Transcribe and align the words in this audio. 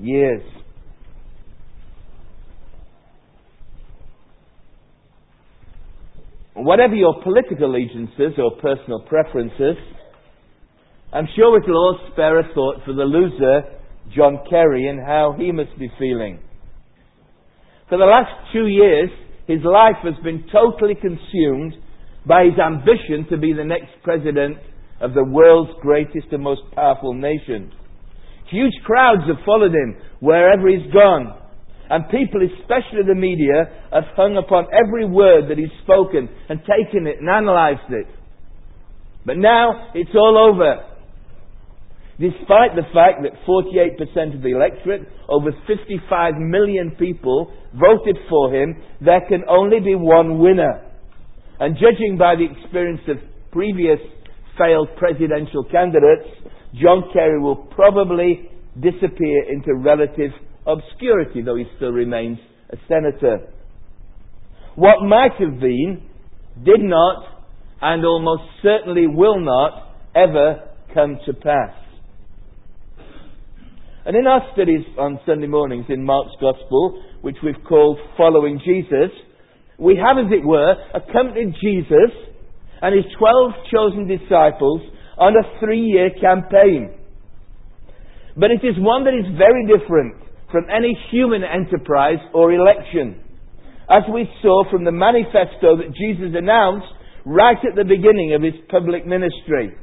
years. 0.00 0.42
Whatever 6.54 6.94
your 6.94 7.22
political 7.22 7.70
allegiances 7.70 8.38
or 8.38 8.56
personal 8.60 9.00
preferences, 9.00 9.76
I'm 11.12 11.26
sure 11.34 11.58
it 11.58 11.66
will 11.66 11.76
all 11.76 11.98
spare 12.12 12.38
a 12.38 12.54
thought 12.54 12.84
for 12.84 12.92
the 12.92 13.04
loser, 13.04 13.62
John 14.14 14.44
Kerry, 14.48 14.86
and 14.88 15.00
how 15.00 15.34
he 15.38 15.52
must 15.52 15.76
be 15.78 15.90
feeling. 15.98 16.38
For 17.88 17.98
the 17.98 18.04
last 18.04 18.52
two 18.52 18.66
years, 18.66 19.10
his 19.46 19.64
life 19.64 19.96
has 20.04 20.14
been 20.22 20.44
totally 20.52 20.94
consumed 20.94 21.74
by 22.26 22.44
his 22.44 22.58
ambition 22.58 23.26
to 23.30 23.36
be 23.36 23.52
the 23.52 23.64
next 23.64 23.90
president 24.04 24.58
of 25.00 25.14
the 25.14 25.24
world's 25.24 25.72
greatest 25.80 26.26
and 26.30 26.42
most 26.42 26.60
powerful 26.74 27.14
nation. 27.14 27.72
Huge 28.50 28.74
crowds 28.84 29.22
have 29.28 29.44
followed 29.46 29.72
him 29.72 29.96
wherever 30.20 30.68
he's 30.68 30.92
gone. 30.92 31.38
And 31.88 32.04
people, 32.10 32.40
especially 32.42 33.02
the 33.06 33.14
media, 33.14 33.66
have 33.92 34.04
hung 34.14 34.36
upon 34.36 34.66
every 34.70 35.06
word 35.06 35.50
that 35.50 35.58
he's 35.58 35.74
spoken 35.82 36.28
and 36.48 36.60
taken 36.60 37.06
it 37.06 37.18
and 37.18 37.28
analyzed 37.28 37.90
it. 37.90 38.06
But 39.26 39.38
now 39.38 39.90
it's 39.94 40.14
all 40.14 40.38
over. 40.38 40.86
Despite 42.20 42.76
the 42.76 42.86
fact 42.92 43.22
that 43.24 43.32
48% 43.48 44.36
of 44.36 44.42
the 44.42 44.50
electorate, 44.50 45.08
over 45.28 45.50
55 45.66 46.34
million 46.36 46.94
people, 46.98 47.52
voted 47.74 48.18
for 48.28 48.54
him, 48.54 48.76
there 49.00 49.22
can 49.26 49.42
only 49.48 49.80
be 49.80 49.94
one 49.94 50.38
winner. 50.38 50.84
And 51.58 51.76
judging 51.76 52.18
by 52.18 52.34
the 52.36 52.46
experience 52.46 53.00
of 53.08 53.16
previous 53.52 53.98
failed 54.58 54.88
presidential 54.96 55.64
candidates, 55.64 56.28
John 56.74 57.04
Kerry 57.12 57.40
will 57.40 57.56
probably 57.56 58.48
disappear 58.80 59.50
into 59.50 59.74
relative 59.74 60.30
obscurity, 60.66 61.42
though 61.42 61.56
he 61.56 61.64
still 61.76 61.90
remains 61.90 62.38
a 62.70 62.76
senator. 62.88 63.48
What 64.76 65.02
might 65.06 65.32
have 65.38 65.58
been 65.58 66.02
did 66.64 66.80
not, 66.80 67.24
and 67.82 68.04
almost 68.04 68.42
certainly 68.62 69.06
will 69.06 69.40
not, 69.40 69.94
ever 70.14 70.68
come 70.94 71.18
to 71.26 71.32
pass. 71.32 71.74
And 74.04 74.16
in 74.16 74.26
our 74.26 74.42
studies 74.54 74.84
on 74.98 75.20
Sunday 75.26 75.46
mornings 75.46 75.86
in 75.88 76.04
Mark's 76.04 76.34
Gospel, 76.40 77.02
which 77.20 77.36
we've 77.44 77.62
called 77.68 77.98
Following 78.16 78.60
Jesus, 78.64 79.10
we 79.78 79.96
have, 79.96 80.18
as 80.18 80.30
it 80.32 80.44
were, 80.44 80.74
accompanied 80.94 81.54
Jesus 81.62 82.10
and 82.82 82.94
his 82.94 83.04
twelve 83.18 83.52
chosen 83.70 84.08
disciples 84.08 84.80
on 85.20 85.36
a 85.36 85.60
three 85.60 85.84
year 85.84 86.10
campaign. 86.20 86.96
But 88.36 88.50
it 88.50 88.64
is 88.66 88.74
one 88.78 89.04
that 89.04 89.14
is 89.14 89.26
very 89.36 89.68
different 89.68 90.16
from 90.50 90.66
any 90.72 90.98
human 91.12 91.42
enterprise 91.44 92.18
or 92.34 92.52
election. 92.52 93.22
As 93.90 94.02
we 94.12 94.26
saw 94.42 94.64
from 94.70 94.84
the 94.84 94.92
manifesto 94.92 95.76
that 95.76 95.94
Jesus 95.94 96.34
announced 96.34 96.86
right 97.24 97.58
at 97.68 97.76
the 97.76 97.84
beginning 97.84 98.34
of 98.34 98.42
his 98.42 98.54
public 98.70 99.06
ministry. 99.06 99.76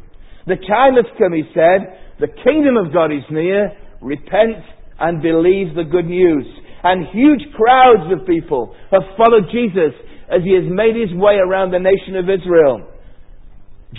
The 0.48 0.58
time 0.68 0.96
has 0.96 1.06
come, 1.20 1.34
he 1.34 1.44
said, 1.54 2.00
the 2.20 2.32
kingdom 2.44 2.78
of 2.78 2.94
God 2.94 3.12
is 3.12 3.24
near, 3.30 3.72
repent 4.02 4.64
and 5.00 5.22
believe 5.22 5.76
the 5.76 5.84
good 5.84 6.08
news. 6.08 6.46
And 6.84 7.06
huge 7.14 7.44
crowds 7.54 8.10
of 8.12 8.26
people 8.26 8.74
have 8.92 9.04
followed 9.18 9.52
Jesus 9.52 9.94
as 10.32 10.42
he 10.44 10.56
has 10.56 10.66
made 10.66 10.96
his 10.96 11.14
way 11.14 11.36
around 11.36 11.72
the 11.72 11.84
nation 11.84 12.16
of 12.16 12.26
Israel, 12.26 12.88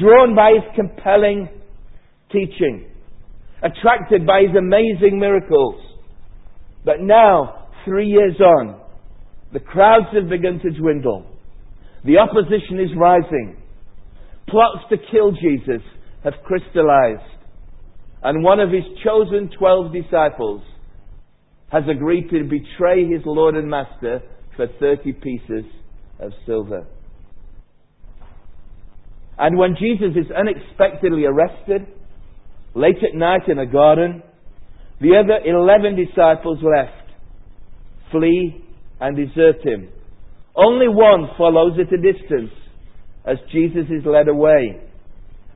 drawn 0.01 0.35
by 0.35 0.53
his 0.55 0.77
compelling 0.77 1.49
teaching, 2.31 2.87
attracted 3.63 4.27
by 4.27 4.43
his 4.43 4.57
amazing 4.57 5.19
miracles. 5.19 5.81
But 6.85 7.01
now, 7.01 7.69
three 7.85 8.07
years 8.07 8.41
on, 8.41 8.81
the 9.53 9.61
crowds 9.61 10.07
have 10.13 10.29
begun 10.29 10.61
to 10.61 10.71
dwindle. 10.71 11.27
The 12.05 12.19
opposition 12.19 12.81
is 12.81 12.91
rising. 12.97 13.57
Plots 14.49 14.85
to 14.91 14.97
kill 15.11 15.33
Jesus 15.33 15.83
have 16.25 16.35
crystallized. 16.45 17.23
And 18.23 18.43
one 18.43 18.61
of 18.61 18.71
his 18.71 18.85
chosen 19.05 19.51
twelve 19.59 19.93
disciples 19.93 20.63
has 21.71 21.85
agreed 21.89 22.31
to 22.31 22.45
betray 22.45 23.07
his 23.07 23.23
Lord 23.25 23.55
and 23.55 23.69
Master 23.69 24.23
for 24.57 24.67
30 24.81 25.13
pieces 25.13 25.65
of 26.19 26.33
silver. 26.47 26.87
And 29.39 29.57
when 29.57 29.77
Jesus 29.79 30.17
is 30.17 30.31
unexpectedly 30.33 31.25
arrested, 31.25 31.87
late 32.75 32.99
at 33.09 33.17
night 33.17 33.49
in 33.49 33.59
a 33.59 33.67
garden, 33.67 34.23
the 35.01 35.17
other 35.17 35.39
11 35.45 35.97
disciples 35.97 36.59
left, 36.63 37.11
flee 38.11 38.65
and 39.01 39.17
desert 39.17 39.65
him. 39.65 39.91
Only 40.57 40.89
one 40.89 41.29
follows 41.39 41.79
at 41.79 41.93
a 41.93 42.13
distance 42.13 42.51
as 43.25 43.37
Jesus 43.53 43.87
is 43.91 44.05
led 44.05 44.27
away. 44.27 44.83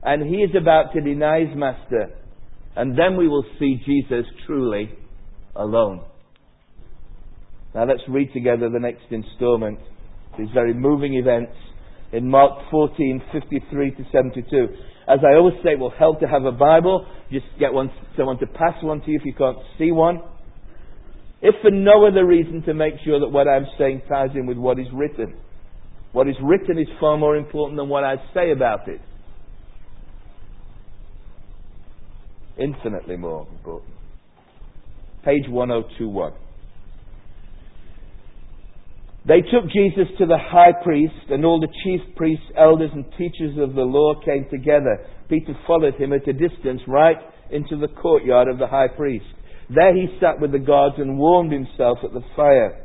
And 0.04 0.28
he 0.32 0.42
is 0.42 0.50
about 0.60 0.92
to 0.92 1.00
deny 1.00 1.40
his 1.40 1.56
master. 1.56 2.10
And 2.76 2.96
then 2.96 3.16
we 3.16 3.26
will 3.26 3.44
see 3.58 3.80
Jesus 3.84 4.24
truly 4.46 4.90
alone. 5.56 6.04
Now 7.74 7.84
let's 7.84 8.02
read 8.08 8.32
together 8.32 8.68
the 8.70 8.78
next 8.78 9.04
installment. 9.10 9.78
These 10.38 10.48
very 10.54 10.74
moving 10.74 11.14
events 11.14 11.52
in 12.12 12.28
Mark 12.28 12.70
14, 12.70 13.22
53 13.32 13.90
to 13.92 14.04
72. 14.12 14.68
As 15.08 15.18
I 15.24 15.36
always 15.36 15.54
say, 15.64 15.72
it 15.72 15.78
will 15.78 15.90
help 15.90 16.20
to 16.20 16.26
have 16.26 16.44
a 16.44 16.52
Bible. 16.52 17.06
Just 17.30 17.46
get 17.58 17.72
one, 17.72 17.90
someone 18.16 18.38
to 18.38 18.46
pass 18.46 18.74
one 18.82 19.00
to 19.00 19.10
you 19.10 19.18
if 19.18 19.24
you 19.24 19.34
can't 19.34 19.58
see 19.78 19.90
one. 19.90 20.20
If 21.40 21.56
for 21.60 21.70
no 21.70 22.06
other 22.06 22.24
reason 22.24 22.62
to 22.62 22.74
make 22.74 22.94
sure 23.04 23.18
that 23.18 23.28
what 23.28 23.48
I'm 23.48 23.66
saying 23.78 24.02
ties 24.08 24.30
in 24.34 24.46
with 24.46 24.58
what 24.58 24.78
is 24.78 24.86
written. 24.92 25.34
What 26.12 26.28
is 26.28 26.36
written 26.42 26.78
is 26.78 26.86
far 27.00 27.16
more 27.16 27.36
important 27.36 27.78
than 27.78 27.88
what 27.88 28.04
I 28.04 28.16
say 28.34 28.52
about 28.52 28.86
it. 28.86 29.00
Infinitely 32.58 33.16
more 33.16 33.48
important. 33.50 33.94
Page 35.24 35.48
1021. 35.48 36.32
They 39.26 39.40
took 39.40 39.70
Jesus 39.70 40.08
to 40.18 40.26
the 40.26 40.38
high 40.38 40.72
priest, 40.82 41.30
and 41.30 41.44
all 41.44 41.60
the 41.60 41.72
chief 41.84 42.00
priests, 42.16 42.44
elders, 42.56 42.90
and 42.92 43.04
teachers 43.16 43.56
of 43.58 43.74
the 43.74 43.82
law 43.82 44.14
came 44.24 44.46
together. 44.50 45.06
Peter 45.28 45.54
followed 45.66 45.94
him 45.94 46.12
at 46.12 46.26
a 46.26 46.32
distance 46.32 46.80
right 46.88 47.16
into 47.50 47.76
the 47.76 47.88
courtyard 47.88 48.48
of 48.48 48.58
the 48.58 48.66
high 48.66 48.88
priest. 48.88 49.26
There 49.70 49.94
he 49.94 50.18
sat 50.20 50.40
with 50.40 50.50
the 50.50 50.58
guards 50.58 50.96
and 50.98 51.18
warmed 51.18 51.52
himself 51.52 51.98
at 52.02 52.12
the 52.12 52.24
fire. 52.34 52.84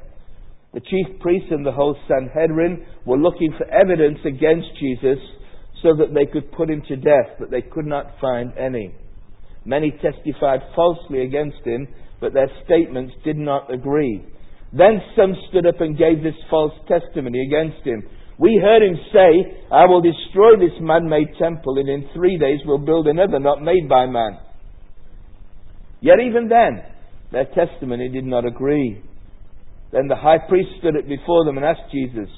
The 0.74 0.82
chief 0.82 1.20
priests 1.20 1.50
and 1.50 1.66
the 1.66 1.72
whole 1.72 1.98
Sanhedrin 2.08 2.86
were 3.06 3.18
looking 3.18 3.54
for 3.58 3.66
evidence 3.72 4.20
against 4.24 4.68
Jesus 4.80 5.18
so 5.82 5.96
that 5.96 6.14
they 6.14 6.26
could 6.26 6.52
put 6.52 6.70
him 6.70 6.84
to 6.88 6.96
death, 6.96 7.38
but 7.40 7.50
they 7.50 7.62
could 7.62 7.86
not 7.86 8.14
find 8.22 8.54
any. 8.58 8.94
Many 9.66 9.92
testified 9.92 10.62
falsely 10.76 11.24
against 11.24 11.66
him, 11.66 11.88
but 12.22 12.34
their 12.34 12.50
statements 12.66 13.14
did 13.26 13.38
not 13.38 13.74
agree. 13.74 14.24
Then 14.74 15.02
some 15.16 15.34
stood 15.50 15.66
up 15.66 15.80
and 15.80 15.98
gave 15.98 16.24
this 16.24 16.36
false 16.50 16.74
testimony 16.88 17.40
against 17.48 17.86
him. 17.86 18.04
We 18.40 18.60
heard 18.62 18.84
him 18.84 18.98
say, 19.14 19.64
I 19.72 19.86
will 19.86 20.02
destroy 20.02 20.58
this 20.60 20.78
man 20.80 21.10
made 21.10 21.30
temple, 21.40 21.78
and 21.80 21.90
in 21.90 22.10
three 22.14 22.38
days 22.38 22.60
will 22.66 22.78
build 22.78 23.08
another 23.08 23.40
not 23.40 23.64
made 23.64 23.90
by 23.90 24.06
man. 24.06 24.38
Yet 26.02 26.20
even 26.20 26.48
then, 26.48 26.84
their 27.32 27.46
testimony 27.46 28.10
did 28.10 28.26
not 28.26 28.46
agree. 28.46 29.02
Then 29.92 30.08
the 30.08 30.16
high 30.16 30.38
priest 30.48 30.70
stood 30.80 30.98
up 30.98 31.08
before 31.08 31.46
them 31.46 31.58
and 31.58 31.66
asked 31.66 31.92
Jesus, 31.92 32.30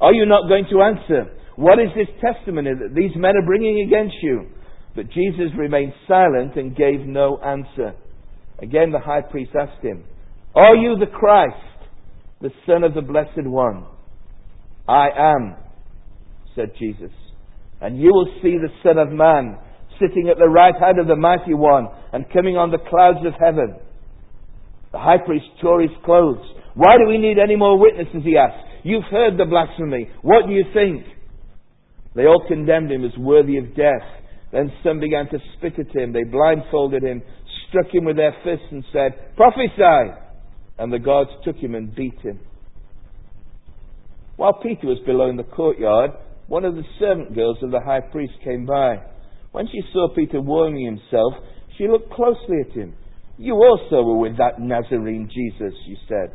Are 0.00 0.14
you 0.14 0.24
not 0.26 0.48
going 0.48 0.66
to 0.70 0.82
answer? 0.82 1.36
What 1.56 1.78
is 1.78 1.88
this 1.94 2.08
testimony 2.22 2.70
that 2.72 2.94
these 2.94 3.10
men 3.16 3.36
are 3.36 3.44
bringing 3.44 3.84
against 3.86 4.16
you? 4.22 4.46
But 4.94 5.10
Jesus 5.10 5.52
remained 5.56 5.92
silent 6.06 6.56
and 6.56 6.74
gave 6.74 7.00
no 7.00 7.38
answer. 7.38 7.94
Again 8.60 8.92
the 8.92 9.00
high 9.00 9.22
priest 9.22 9.52
asked 9.60 9.82
him, 9.84 10.04
are 10.54 10.76
you 10.76 10.96
the 10.98 11.06
Christ, 11.06 11.54
the 12.40 12.50
Son 12.66 12.84
of 12.84 12.94
the 12.94 13.02
Blessed 13.02 13.46
One? 13.46 13.86
I 14.88 15.08
am, 15.16 15.56
said 16.56 16.72
Jesus. 16.78 17.10
And 17.80 18.00
you 18.00 18.10
will 18.12 18.32
see 18.42 18.56
the 18.58 18.72
Son 18.82 18.98
of 18.98 19.10
Man 19.10 19.58
sitting 20.00 20.28
at 20.30 20.38
the 20.38 20.48
right 20.48 20.74
hand 20.80 20.98
of 20.98 21.06
the 21.06 21.16
Mighty 21.16 21.54
One 21.54 21.88
and 22.12 22.30
coming 22.32 22.56
on 22.56 22.70
the 22.70 22.78
clouds 22.78 23.24
of 23.26 23.34
heaven. 23.38 23.76
The 24.92 24.98
high 24.98 25.18
priest 25.24 25.44
tore 25.60 25.82
his 25.82 25.90
clothes. 26.04 26.44
Why 26.74 26.96
do 26.96 27.08
we 27.08 27.18
need 27.18 27.38
any 27.38 27.56
more 27.56 27.78
witnesses? 27.78 28.22
He 28.24 28.36
asked. 28.36 28.64
You've 28.84 29.04
heard 29.10 29.36
the 29.36 29.44
blasphemy. 29.44 30.08
What 30.22 30.46
do 30.46 30.52
you 30.52 30.64
think? 30.72 31.04
They 32.14 32.24
all 32.24 32.44
condemned 32.48 32.90
him 32.90 33.04
as 33.04 33.16
worthy 33.18 33.58
of 33.58 33.76
death. 33.76 34.06
Then 34.50 34.72
some 34.82 34.98
began 34.98 35.28
to 35.28 35.38
spit 35.56 35.78
at 35.78 35.94
him. 35.94 36.12
They 36.12 36.24
blindfolded 36.24 37.02
him, 37.02 37.22
struck 37.68 37.92
him 37.92 38.06
with 38.06 38.16
their 38.16 38.34
fists, 38.42 38.66
and 38.70 38.82
said, 38.92 39.36
Prophesy! 39.36 40.16
And 40.78 40.92
the 40.92 40.98
guards 40.98 41.30
took 41.44 41.56
him 41.56 41.74
and 41.74 41.94
beat 41.94 42.18
him. 42.20 42.40
While 44.36 44.54
Peter 44.62 44.86
was 44.86 44.98
below 45.04 45.28
in 45.28 45.36
the 45.36 45.42
courtyard, 45.42 46.12
one 46.46 46.64
of 46.64 46.74
the 46.74 46.84
servant 46.98 47.34
girls 47.34 47.58
of 47.62 47.70
the 47.70 47.80
high 47.80 48.00
priest 48.00 48.34
came 48.44 48.64
by. 48.64 49.02
When 49.52 49.66
she 49.66 49.80
saw 49.92 50.14
Peter 50.14 50.40
warming 50.40 50.84
himself, 50.84 51.34
she 51.76 51.88
looked 51.88 52.12
closely 52.12 52.58
at 52.68 52.76
him. 52.76 52.94
You 53.36 53.54
also 53.54 54.02
were 54.02 54.18
with 54.18 54.36
that 54.38 54.60
Nazarene 54.60 55.28
Jesus, 55.32 55.74
she 55.84 55.96
said. 56.08 56.32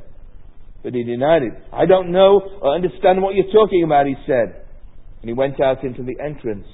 But 0.84 0.94
he 0.94 1.04
denied 1.04 1.44
it. 1.44 1.54
I 1.72 1.86
don't 1.86 2.12
know 2.12 2.42
or 2.62 2.76
understand 2.76 3.22
what 3.22 3.36
you're 3.36 3.52
talking 3.52 3.84
about, 3.84 4.06
he 4.06 4.16
said. 4.28 4.66
And 5.22 5.30
he 5.30 5.34
went 5.34 5.62
out 5.62 5.84
into 5.84 6.04
the 6.04 6.16
entrance. 6.22 6.68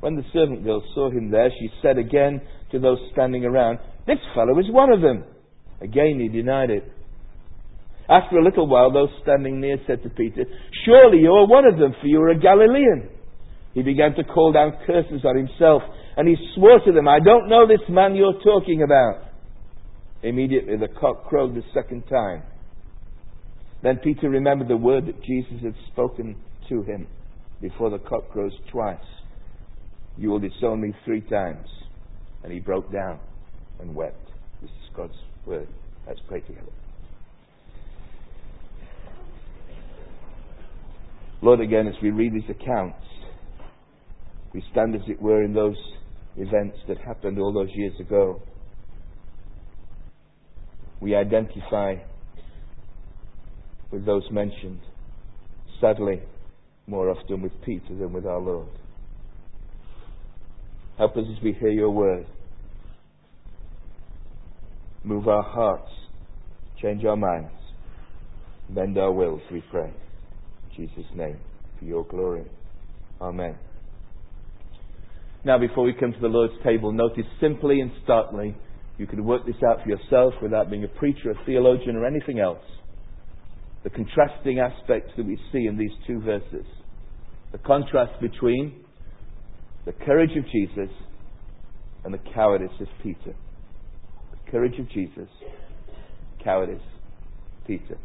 When 0.00 0.16
the 0.16 0.24
servant 0.32 0.64
girl 0.64 0.82
saw 0.94 1.10
him 1.10 1.30
there, 1.30 1.50
she 1.58 1.70
said 1.80 1.96
again 1.96 2.42
to 2.72 2.78
those 2.78 2.98
standing 3.12 3.44
around, 3.46 3.78
This 4.06 4.18
fellow 4.34 4.58
is 4.58 4.66
one 4.68 4.92
of 4.92 5.00
them. 5.00 5.24
Again 5.80 6.18
he 6.20 6.28
denied 6.28 6.70
it. 6.70 6.84
After 8.08 8.38
a 8.38 8.44
little 8.44 8.68
while, 8.68 8.92
those 8.92 9.10
standing 9.22 9.60
near 9.60 9.78
said 9.86 10.02
to 10.04 10.10
Peter, 10.10 10.44
Surely 10.84 11.18
you 11.18 11.30
are 11.30 11.46
one 11.46 11.66
of 11.66 11.78
them, 11.78 11.94
for 12.00 12.06
you 12.06 12.20
are 12.22 12.30
a 12.30 12.38
Galilean. 12.38 13.10
He 13.74 13.82
began 13.82 14.14
to 14.14 14.24
call 14.24 14.52
down 14.52 14.78
curses 14.86 15.24
on 15.24 15.36
himself, 15.36 15.82
and 16.16 16.28
he 16.28 16.36
swore 16.54 16.80
to 16.84 16.92
them, 16.92 17.08
I 17.08 17.18
don't 17.18 17.48
know 17.48 17.66
this 17.66 17.86
man 17.88 18.14
you're 18.14 18.40
talking 18.42 18.82
about. 18.82 19.24
Immediately 20.22 20.76
the 20.76 20.88
cock 20.88 21.26
crowed 21.26 21.54
the 21.54 21.64
second 21.74 22.04
time. 22.08 22.42
Then 23.82 23.98
Peter 24.02 24.30
remembered 24.30 24.68
the 24.68 24.76
word 24.76 25.06
that 25.06 25.22
Jesus 25.22 25.62
had 25.62 25.74
spoken 25.92 26.36
to 26.68 26.82
him 26.82 27.06
before 27.60 27.90
the 27.90 27.98
cock 27.98 28.30
crows 28.30 28.52
twice. 28.70 28.98
You 30.16 30.30
will 30.30 30.38
disown 30.38 30.80
me 30.80 30.94
three 31.04 31.20
times. 31.20 31.68
And 32.42 32.52
he 32.52 32.60
broke 32.60 32.90
down 32.92 33.18
and 33.80 33.94
wept. 33.94 34.30
This 34.62 34.70
is 34.70 34.96
God's 34.96 35.14
word. 35.46 35.68
Let's 36.06 36.20
pray 36.28 36.40
together. 36.40 36.66
Lord, 41.42 41.60
again, 41.60 41.86
as 41.86 41.94
we 42.02 42.10
read 42.10 42.32
these 42.34 42.48
accounts, 42.48 42.98
we 44.52 44.64
stand, 44.72 44.94
as 44.94 45.02
it 45.06 45.20
were, 45.20 45.42
in 45.42 45.52
those 45.52 45.76
events 46.36 46.78
that 46.88 46.98
happened 46.98 47.38
all 47.38 47.52
those 47.52 47.68
years 47.74 47.92
ago. 48.00 48.40
We 51.00 51.14
identify 51.14 51.96
with 53.90 54.06
those 54.06 54.24
mentioned, 54.30 54.80
sadly, 55.80 56.22
more 56.86 57.10
often 57.10 57.42
with 57.42 57.52
Peter 57.64 57.94
than 57.96 58.12
with 58.12 58.26
our 58.26 58.40
Lord. 58.40 58.68
Help 60.98 61.16
us 61.16 61.24
as 61.36 61.42
we 61.42 61.52
hear 61.52 61.70
your 61.70 61.90
word. 61.90 62.26
Move 65.06 65.28
our 65.28 65.44
hearts, 65.44 65.88
change 66.82 67.04
our 67.04 67.16
minds, 67.16 67.52
bend 68.70 68.98
our 68.98 69.12
wills, 69.12 69.40
we 69.52 69.62
pray. 69.70 69.88
In 69.88 70.88
Jesus' 70.88 71.06
name, 71.14 71.38
for 71.78 71.84
your 71.84 72.04
glory. 72.06 72.42
Amen. 73.20 73.56
Now, 75.44 75.58
before 75.58 75.84
we 75.84 75.92
come 75.92 76.12
to 76.12 76.18
the 76.18 76.26
Lord's 76.26 76.54
table, 76.64 76.90
notice 76.90 77.24
simply 77.40 77.80
and 77.80 77.92
starkly, 78.02 78.56
you 78.98 79.06
can 79.06 79.24
work 79.24 79.46
this 79.46 79.54
out 79.70 79.84
for 79.84 79.88
yourself 79.88 80.34
without 80.42 80.70
being 80.70 80.82
a 80.82 80.88
preacher, 80.88 81.30
a 81.30 81.44
theologian, 81.46 81.94
or 81.94 82.04
anything 82.04 82.40
else. 82.40 82.58
The 83.84 83.90
contrasting 83.90 84.58
aspects 84.58 85.12
that 85.16 85.24
we 85.24 85.38
see 85.52 85.66
in 85.66 85.78
these 85.78 85.92
two 86.04 86.20
verses. 86.20 86.66
The 87.52 87.58
contrast 87.58 88.20
between 88.20 88.84
the 89.84 89.92
courage 89.92 90.36
of 90.36 90.44
Jesus 90.50 90.92
and 92.04 92.12
the 92.12 92.20
cowardice 92.34 92.72
of 92.80 92.88
Peter. 93.04 93.36
Courage 94.50 94.78
of 94.78 94.88
Jesus, 94.90 95.28
cowardice, 96.44 96.80
Peter. 97.66 97.98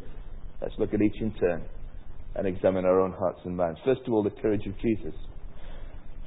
Let's 0.60 0.74
look 0.78 0.92
at 0.92 1.00
each 1.00 1.20
in 1.20 1.32
turn 1.34 1.62
and 2.34 2.46
examine 2.46 2.84
our 2.84 3.00
own 3.00 3.12
hearts 3.12 3.40
and 3.44 3.56
minds. 3.56 3.78
First 3.84 4.00
of 4.06 4.12
all, 4.12 4.22
the 4.22 4.30
courage 4.30 4.66
of 4.66 4.78
Jesus. 4.80 5.14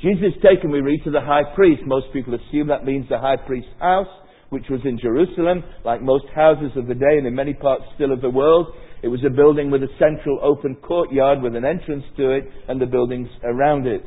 Jesus 0.01 0.35
is 0.35 0.43
taken, 0.43 0.71
we 0.71 0.81
read, 0.81 1.03
to 1.03 1.11
the 1.11 1.21
high 1.21 1.43
priest. 1.55 1.81
Most 1.85 2.07
people 2.13 2.33
assume 2.33 2.67
that 2.67 2.85
means 2.85 3.07
the 3.09 3.19
high 3.19 3.37
priest's 3.37 3.71
house, 3.79 4.07
which 4.49 4.65
was 4.69 4.81
in 4.85 4.99
Jerusalem, 4.99 5.63
like 5.83 6.01
most 6.01 6.25
houses 6.33 6.71
of 6.75 6.87
the 6.87 6.93
day 6.93 7.17
and 7.17 7.27
in 7.27 7.35
many 7.35 7.53
parts 7.53 7.83
still 7.95 8.11
of 8.11 8.21
the 8.21 8.29
world. 8.29 8.67
It 9.03 9.07
was 9.07 9.21
a 9.25 9.29
building 9.29 9.71
with 9.71 9.83
a 9.83 9.89
central 9.99 10.39
open 10.41 10.75
courtyard 10.75 11.41
with 11.41 11.55
an 11.55 11.65
entrance 11.65 12.03
to 12.17 12.31
it 12.31 12.43
and 12.67 12.79
the 12.79 12.85
buildings 12.85 13.29
around 13.43 13.87
it. 13.87 14.03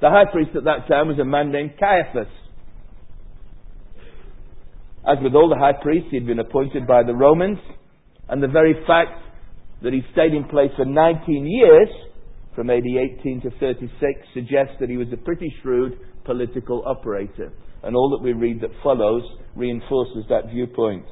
The 0.00 0.10
high 0.10 0.30
priest 0.30 0.50
at 0.56 0.64
that 0.64 0.88
time 0.88 1.08
was 1.08 1.18
a 1.18 1.24
man 1.24 1.52
named 1.52 1.72
Caiaphas. 1.78 2.28
As 5.06 5.18
with 5.22 5.34
all 5.34 5.48
the 5.48 5.58
high 5.58 5.76
priests, 5.82 6.08
he 6.10 6.16
had 6.16 6.26
been 6.26 6.38
appointed 6.38 6.86
by 6.86 7.02
the 7.02 7.14
Romans, 7.14 7.58
and 8.28 8.42
the 8.42 8.48
very 8.48 8.74
fact 8.86 9.20
that 9.82 9.92
he 9.92 10.00
stayed 10.12 10.32
in 10.32 10.44
place 10.44 10.70
for 10.76 10.86
19 10.86 11.46
years 11.46 11.88
from 12.54 12.70
AD 12.70 12.84
18 13.20 13.42
to 13.42 13.50
36 13.60 13.92
suggests 14.32 14.74
that 14.80 14.88
he 14.88 14.96
was 14.96 15.08
a 15.12 15.16
pretty 15.16 15.52
shrewd 15.62 15.98
political 16.24 16.82
operator. 16.86 17.52
And 17.82 17.94
all 17.94 18.08
that 18.16 18.24
we 18.24 18.32
read 18.32 18.62
that 18.62 18.70
follows 18.82 19.22
reinforces 19.54 20.24
that 20.30 20.48
viewpoint. 20.50 21.04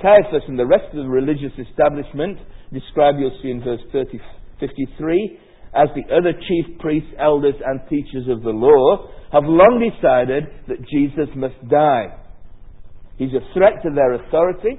Caiaphas 0.00 0.46
and 0.46 0.56
the 0.56 0.66
rest 0.66 0.94
of 0.94 1.02
the 1.02 1.08
religious 1.08 1.52
establishment, 1.58 2.38
described 2.72 3.18
you'll 3.18 3.36
see 3.42 3.50
in 3.50 3.64
verse 3.64 3.80
30, 3.90 4.20
53, 4.60 5.38
as 5.74 5.88
the 5.96 6.14
other 6.14 6.32
chief 6.32 6.78
priests, 6.78 7.10
elders, 7.18 7.54
and 7.66 7.80
teachers 7.90 8.28
of 8.28 8.42
the 8.42 8.50
law, 8.50 9.10
have 9.32 9.42
long 9.44 9.82
decided 9.82 10.44
that 10.68 10.86
Jesus 10.88 11.28
must 11.34 11.56
die. 11.68 12.06
He's 13.18 13.34
a 13.34 13.52
threat 13.52 13.82
to 13.82 13.90
their 13.90 14.14
authority, 14.14 14.78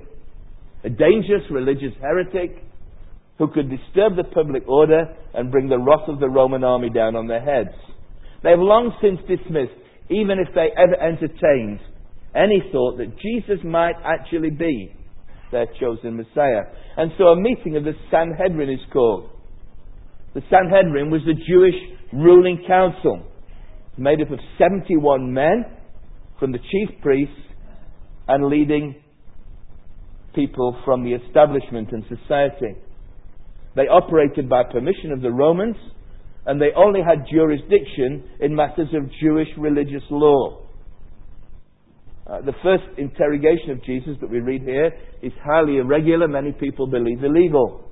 a 0.83 0.89
dangerous 0.89 1.43
religious 1.51 1.93
heretic, 2.01 2.63
who 3.37 3.47
could 3.47 3.69
disturb 3.69 4.15
the 4.15 4.23
public 4.33 4.67
order 4.67 5.05
and 5.33 5.51
bring 5.51 5.69
the 5.69 5.77
wrath 5.77 6.07
of 6.07 6.19
the 6.19 6.29
Roman 6.29 6.63
army 6.63 6.89
down 6.89 7.15
on 7.15 7.27
their 7.27 7.41
heads. 7.41 7.75
They 8.43 8.51
have 8.51 8.59
long 8.59 8.95
since 9.01 9.19
dismissed, 9.27 9.75
even 10.09 10.39
if 10.39 10.53
they 10.55 10.69
ever 10.75 10.95
entertained, 10.95 11.79
any 12.35 12.63
thought 12.71 12.97
that 12.97 13.17
Jesus 13.19 13.63
might 13.63 13.95
actually 14.03 14.51
be 14.51 14.93
their 15.51 15.67
chosen 15.79 16.15
Messiah. 16.15 16.63
And 16.95 17.11
so 17.17 17.25
a 17.25 17.41
meeting 17.41 17.75
of 17.75 17.83
the 17.83 17.93
Sanhedrin 18.11 18.69
is 18.69 18.79
called. 18.93 19.29
The 20.33 20.41
Sanhedrin 20.49 21.09
was 21.09 21.21
the 21.25 21.33
Jewish 21.33 21.75
ruling 22.13 22.63
council, 22.67 23.25
made 23.97 24.21
up 24.21 24.31
of 24.31 24.39
71 24.57 25.33
men 25.33 25.65
from 26.39 26.51
the 26.51 26.59
chief 26.59 27.01
priests 27.01 27.33
and 28.29 28.45
leading 28.45 28.95
people 30.35 30.77
from 30.85 31.03
the 31.03 31.13
establishment 31.13 31.91
and 31.91 32.03
society. 32.03 32.75
They 33.75 33.87
operated 33.87 34.47
by 34.47 34.63
permission 34.71 35.11
of 35.11 35.21
the 35.21 35.31
Romans, 35.31 35.75
and 36.45 36.61
they 36.61 36.69
only 36.77 37.01
had 37.01 37.25
jurisdiction 37.31 38.23
in 38.39 38.55
matters 38.55 38.89
of 38.93 39.09
Jewish 39.19 39.47
religious 39.57 40.03
law. 40.11 40.61
Uh, 42.27 42.41
the 42.41 42.53
first 42.61 42.83
interrogation 42.99 43.71
of 43.71 43.83
Jesus 43.83 44.11
that 44.21 44.29
we 44.29 44.39
read 44.39 44.61
here 44.61 44.91
is 45.23 45.31
highly 45.43 45.77
irregular, 45.77 46.27
many 46.27 46.51
people 46.51 46.85
believe 46.85 47.23
illegal. 47.23 47.89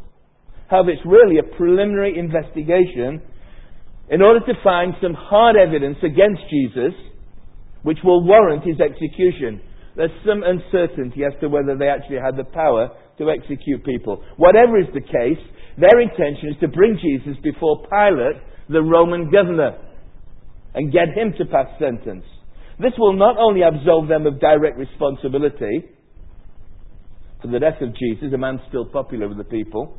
However, 0.70 0.92
it's 0.92 1.02
really 1.04 1.40
a 1.40 1.56
preliminary 1.58 2.20
investigation 2.20 3.22
in 4.10 4.22
order 4.22 4.46
to 4.46 4.54
find 4.64 4.94
some 5.02 5.16
hard 5.16 5.56
evidence 5.56 5.98
against 6.04 6.42
Jesus 6.52 6.94
which 7.82 7.98
will 8.04 8.24
warrant 8.24 8.64
his 8.64 8.80
execution. 8.80 9.62
There's 9.98 10.14
some 10.26 10.44
uncertainty 10.46 11.26
as 11.26 11.34
to 11.42 11.50
whether 11.50 11.76
they 11.76 11.90
actually 11.90 12.22
had 12.24 12.38
the 12.38 12.46
power 12.46 12.90
to 13.18 13.32
execute 13.32 13.84
people. 13.84 14.24
Whatever 14.38 14.80
is 14.80 14.86
the 14.94 15.02
case, 15.02 15.42
their 15.78 16.00
intention 16.00 16.50
is 16.54 16.60
to 16.62 16.68
bring 16.68 17.00
Jesus 17.02 17.36
before 17.42 17.82
Pilate, 17.90 18.38
the 18.70 18.82
Roman 18.82 19.32
governor, 19.32 19.76
and 20.76 20.94
get 20.94 21.10
him 21.18 21.34
to 21.40 21.46
pass 21.46 21.66
sentence. 21.80 22.24
This 22.80 22.94
will 23.00 23.14
not 23.14 23.38
only 23.40 23.62
absolve 23.64 24.08
them 24.08 24.28
of 24.28 24.40
direct 24.40 24.78
responsibility 24.78 25.90
for 27.42 27.48
the 27.48 27.60
death 27.60 27.82
of 27.82 27.96
Jesus, 27.98 28.32
a 28.34 28.38
man 28.38 28.62
still 28.70 28.86
popular 28.86 29.28
with 29.28 29.38
the 29.38 29.44
people, 29.44 29.98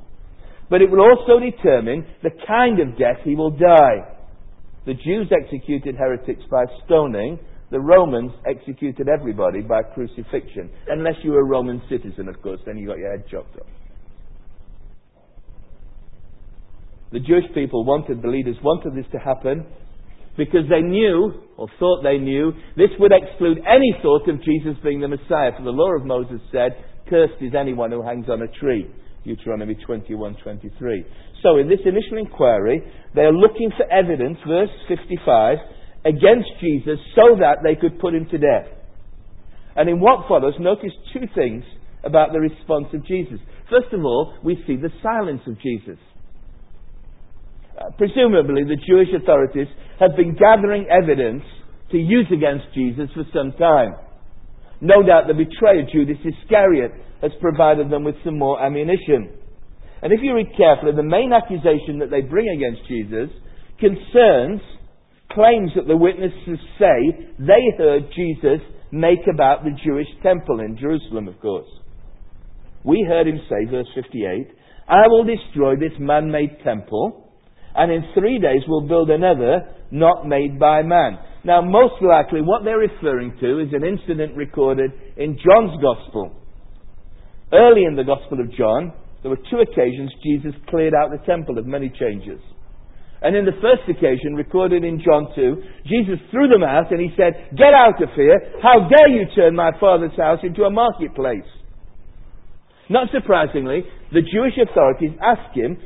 but 0.71 0.81
it 0.81 0.91
will 0.91 1.01
also 1.01 1.41
determine 1.41 2.07
the 2.23 2.31
kind 2.47 2.79
of 2.79 2.97
death 2.99 3.19
he 3.25 3.35
will 3.35 3.51
die. 3.51 4.15
The 4.87 4.95
Jews 4.95 5.29
executed 5.33 5.97
heretics 5.97 6.43
by 6.51 6.65
stoning, 6.87 7.41
the 7.71 7.81
Romans 7.81 8.33
executed 8.47 9.09
everybody 9.09 9.61
by 9.61 9.83
crucifixion. 9.83 10.71
Unless 10.89 11.17
you 11.23 11.33
were 11.33 11.41
a 11.41 11.45
Roman 11.45 11.83
citizen, 11.89 12.29
of 12.29 12.41
course, 12.43 12.61
then 12.65 12.79
you 12.79 12.87
got 12.87 12.99
your 12.99 13.11
head 13.11 13.25
chopped 13.31 13.57
off. 13.57 13.67
The 17.13 17.21
Jewish 17.21 17.45
people 17.55 17.85
wanted, 17.85 18.23
the 18.23 18.29
leaders 18.29 18.57
wanted 18.63 18.95
this 18.95 19.11
to 19.13 19.19
happen 19.19 19.67
because 20.37 20.69
they 20.71 20.81
knew, 20.81 21.33
or 21.57 21.69
thought 21.79 22.03
they 22.03 22.19
knew, 22.19 22.53
this 22.77 22.91
would 23.01 23.13
exclude 23.13 23.59
any 23.67 23.93
thought 24.03 24.29
of 24.29 24.43
Jesus 24.45 24.77
being 24.85 25.01
the 25.01 25.09
Messiah. 25.09 25.53
For 25.57 25.65
the 25.65 25.71
law 25.71 25.97
of 25.97 26.05
Moses 26.05 26.41
said, 26.53 26.77
Cursed 27.09 27.41
is 27.41 27.53
anyone 27.59 27.91
who 27.91 28.03
hangs 28.03 28.27
on 28.29 28.43
a 28.43 28.49
tree. 28.61 28.87
Deuteronomy 29.25 29.75
21:23. 29.87 31.05
So 31.43 31.57
in 31.59 31.69
this 31.69 31.81
initial 31.85 32.19
inquiry, 32.19 32.83
they 33.15 33.23
are 33.23 33.33
looking 33.33 33.71
for 33.77 33.91
evidence, 33.93 34.39
verse 34.47 34.71
55, 34.89 35.59
against 36.05 36.49
Jesus 36.61 36.99
so 37.15 37.37
that 37.41 37.59
they 37.63 37.75
could 37.75 37.99
put 37.99 38.15
him 38.15 38.27
to 38.31 38.39
death. 38.39 38.67
And 39.77 39.89
in 39.89 40.01
what 40.01 40.29
follows, 40.29 40.55
notice 40.59 40.93
two 41.13 41.27
things 41.35 41.65
about 42.05 42.33
the 42.33 42.41
response 42.41 42.87
of 42.95 43.07
Jesus. 43.07 43.39
First 43.71 43.93
of 43.93 44.01
all, 44.05 44.35
we 44.43 44.57
see 44.67 44.77
the 44.77 44.91
silence 45.03 45.43
of 45.47 45.61
Jesus. 45.61 45.99
Uh, 47.79 47.91
presumably, 47.97 48.65
the 48.65 48.81
Jewish 48.87 49.09
authorities 49.15 49.69
have 50.01 50.17
been 50.17 50.35
gathering 50.35 50.87
evidence 50.91 51.43
to 51.91 51.99
use 51.99 52.27
against 52.33 52.67
Jesus 52.75 53.09
for 53.15 53.25
some 53.33 53.53
time. 53.59 53.95
No 54.81 55.03
doubt 55.03 55.27
the 55.27 55.35
betrayer, 55.35 55.87
Judas 55.91 56.19
Iscariot, 56.25 56.93
has 57.23 57.33
provided 57.41 57.91
them 57.91 58.05
with 58.05 58.15
some 58.25 58.39
more 58.39 58.63
ammunition. 58.63 59.31
And 60.03 60.13
if 60.13 60.21
you 60.23 60.35
read 60.35 60.55
carefully, 60.57 60.93
the 60.95 61.03
main 61.03 61.33
accusation 61.33 61.99
that 61.99 62.11
they 62.11 62.21
bring 62.21 62.49
against 62.49 62.87
Jesus 62.87 63.31
concerns 63.81 64.61
claims 65.33 65.71
that 65.77 65.87
the 65.87 65.97
witnesses 65.97 66.59
say 66.79 67.29
they 67.39 67.77
heard 67.77 68.11
Jesus 68.15 68.61
make 68.91 69.27
about 69.33 69.65
the 69.65 69.77
Jewish 69.85 70.09
temple 70.23 70.61
in 70.61 70.79
Jerusalem, 70.79 71.29
of 71.29 71.41
course. 71.41 71.69
We 72.85 73.05
heard 73.09 73.27
him 73.27 73.41
say, 73.49 73.71
verse 73.71 73.89
58, 73.95 74.49
I 74.89 75.09
will 75.09 75.25
destroy 75.25 75.77
this 75.77 75.99
man 75.99 76.31
made 76.31 76.59
temple, 76.65 77.31
and 77.75 77.93
in 77.93 78.05
three 78.15 78.39
days 78.39 78.63
will 78.67 78.89
build 78.89 79.11
another 79.11 79.69
not 79.91 80.27
made 80.27 80.59
by 80.59 80.83
man. 80.83 81.19
Now, 81.45 81.61
most 81.61 82.03
likely, 82.03 82.41
what 82.43 82.65
they're 82.65 82.79
referring 82.79 83.37
to 83.41 83.61
is 83.61 83.69
an 83.73 83.85
incident 83.85 84.37
recorded 84.37 84.91
in 85.17 85.39
John's 85.39 85.81
Gospel. 85.83 86.35
Early 87.53 87.85
in 87.85 87.97
the 87.97 88.05
Gospel 88.05 88.41
of 88.41 88.53
John, 88.53 88.93
there 89.23 89.31
were 89.31 89.39
two 89.51 89.61
occasions 89.61 90.13
Jesus 90.23 90.53
cleared 90.69 90.95
out 90.95 91.11
the 91.11 91.25
temple 91.27 91.59
of 91.59 91.67
many 91.67 91.91
changes. 91.99 92.41
And 93.21 93.35
in 93.35 93.45
the 93.45 93.59
first 93.61 93.83
occasion, 93.91 94.35
recorded 94.35 94.85
in 94.85 95.03
John 95.03 95.29
2, 95.35 95.63
Jesus 95.87 96.19
threw 96.31 96.49
them 96.49 96.63
out 96.63 96.93
and 96.93 97.01
he 97.01 97.11
said, 97.17 97.51
Get 97.57 97.75
out 97.75 98.01
of 98.01 98.11
here! 98.15 98.55
How 98.63 98.89
dare 98.89 99.09
you 99.09 99.27
turn 99.35 99.57
my 99.57 99.73
father's 99.81 100.17
house 100.17 100.39
into 100.43 100.63
a 100.63 100.71
marketplace? 100.71 101.49
Not 102.89 103.09
surprisingly, 103.13 103.83
the 104.13 104.23
Jewish 104.23 104.55
authorities 104.57 105.19
asked 105.23 105.57
him, 105.57 105.79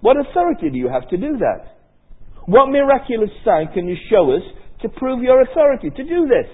What 0.00 0.16
authority 0.20 0.70
do 0.70 0.76
you 0.76 0.88
have 0.88 1.08
to 1.08 1.16
do 1.16 1.38
that? 1.38 1.78
What 2.46 2.70
miraculous 2.70 3.30
sign 3.44 3.68
can 3.72 3.88
you 3.88 3.96
show 4.10 4.32
us 4.32 4.42
to 4.82 4.88
prove 4.88 5.22
your 5.22 5.42
authority 5.42 5.90
to 5.90 6.04
do 6.04 6.28
this? 6.28 6.48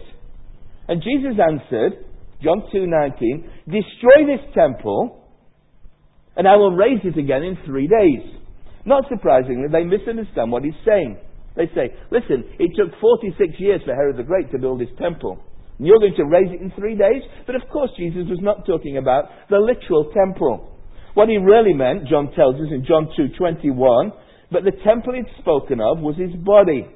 And 0.89 1.03
Jesus 1.03 1.39
answered, 1.41 2.05
John 2.43 2.63
2:19, 2.73 3.45
Destroy 3.67 4.27
this 4.27 4.55
temple, 4.55 5.25
and 6.37 6.47
I 6.47 6.57
will 6.57 6.73
raise 6.73 7.01
it 7.05 7.19
again 7.19 7.43
in 7.43 7.57
three 7.65 7.87
days. 7.87 8.44
Not 8.85 9.05
surprisingly, 9.09 9.69
they 9.73 9.85
misunderstand 9.85 10.53
what 10.53 10.65
he's 10.65 10.79
saying. 10.85 11.19
They 11.57 11.67
say, 11.75 11.95
listen, 12.11 12.45
it 12.59 12.73
took 12.77 12.99
46 13.01 13.59
years 13.59 13.81
for 13.85 13.95
Herod 13.95 14.17
the 14.17 14.25
Great 14.25 14.51
to 14.53 14.59
build 14.59 14.81
his 14.81 14.91
temple. 14.99 15.39
And 15.79 15.87
you're 15.87 15.99
going 15.99 16.15
to 16.17 16.25
raise 16.25 16.51
it 16.53 16.61
in 16.61 16.73
three 16.77 16.97
days? 16.97 17.23
But 17.47 17.57
of 17.57 17.63
course, 17.73 17.91
Jesus 17.97 18.27
was 18.29 18.39
not 18.43 18.67
talking 18.67 18.99
about 18.99 19.25
the 19.51 19.59
literal 19.59 20.13
temple. 20.13 20.71
What 21.15 21.29
he 21.29 21.37
really 21.37 21.73
meant, 21.73 22.09
John 22.09 22.33
tells 22.35 22.57
us 22.57 22.71
in 22.71 22.85
John 22.85 23.09
2:21, 23.17 24.13
but 24.51 24.65
the 24.65 24.73
temple 24.85 25.15
he'd 25.15 25.31
spoken 25.41 25.81
of 25.81 26.01
was 26.01 26.17
his 26.17 26.35
body. 26.35 26.87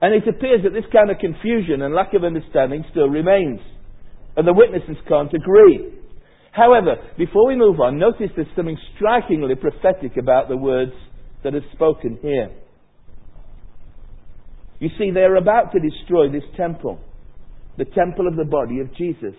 And 0.00 0.14
it 0.14 0.26
appears 0.28 0.62
that 0.62 0.72
this 0.72 0.86
kind 0.92 1.10
of 1.10 1.18
confusion 1.18 1.82
and 1.82 1.94
lack 1.94 2.14
of 2.14 2.24
understanding 2.24 2.84
still 2.90 3.08
remains. 3.08 3.60
And 4.36 4.46
the 4.46 4.52
witnesses 4.52 4.96
can't 5.08 5.32
agree. 5.32 5.94
However, 6.54 6.94
before 7.18 7.48
we 7.48 7.56
move 7.56 7.80
on, 7.80 7.98
notice 7.98 8.30
there's 8.36 8.46
something 8.54 8.78
strikingly 8.94 9.56
prophetic 9.56 10.16
about 10.16 10.48
the 10.48 10.56
words 10.56 10.92
that 11.42 11.52
are 11.52 11.66
spoken 11.72 12.16
here. 12.22 12.50
You 14.78 14.88
see, 14.96 15.10
they're 15.12 15.36
about 15.36 15.72
to 15.72 15.80
destroy 15.80 16.30
this 16.30 16.44
temple, 16.56 17.00
the 17.76 17.84
temple 17.84 18.28
of 18.28 18.36
the 18.36 18.44
body 18.44 18.78
of 18.78 18.94
Jesus. 18.94 19.34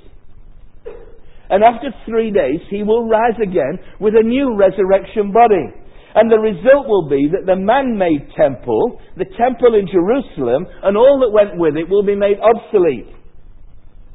And 1.50 1.64
after 1.64 1.88
three 2.06 2.32
days, 2.32 2.60
he 2.70 2.84
will 2.84 3.08
rise 3.08 3.40
again 3.42 3.80
with 4.02 4.14
a 4.18 4.24
new 4.24 4.58
resurrection 4.58 5.32
body. 5.32 5.72
And 6.16 6.30
the 6.30 6.40
result 6.40 6.88
will 6.88 7.08
be 7.08 7.30
that 7.32 7.46
the 7.46 7.56
man 7.56 7.98
made 7.98 8.28
temple, 8.36 9.00
the 9.16 9.26
temple 9.38 9.76
in 9.76 9.88
Jerusalem, 9.88 10.66
and 10.84 10.98
all 10.98 11.20
that 11.22 11.32
went 11.32 11.58
with 11.60 11.78
it 11.78 11.88
will 11.88 12.04
be 12.04 12.16
made 12.16 12.40
obsolete. 12.44 13.08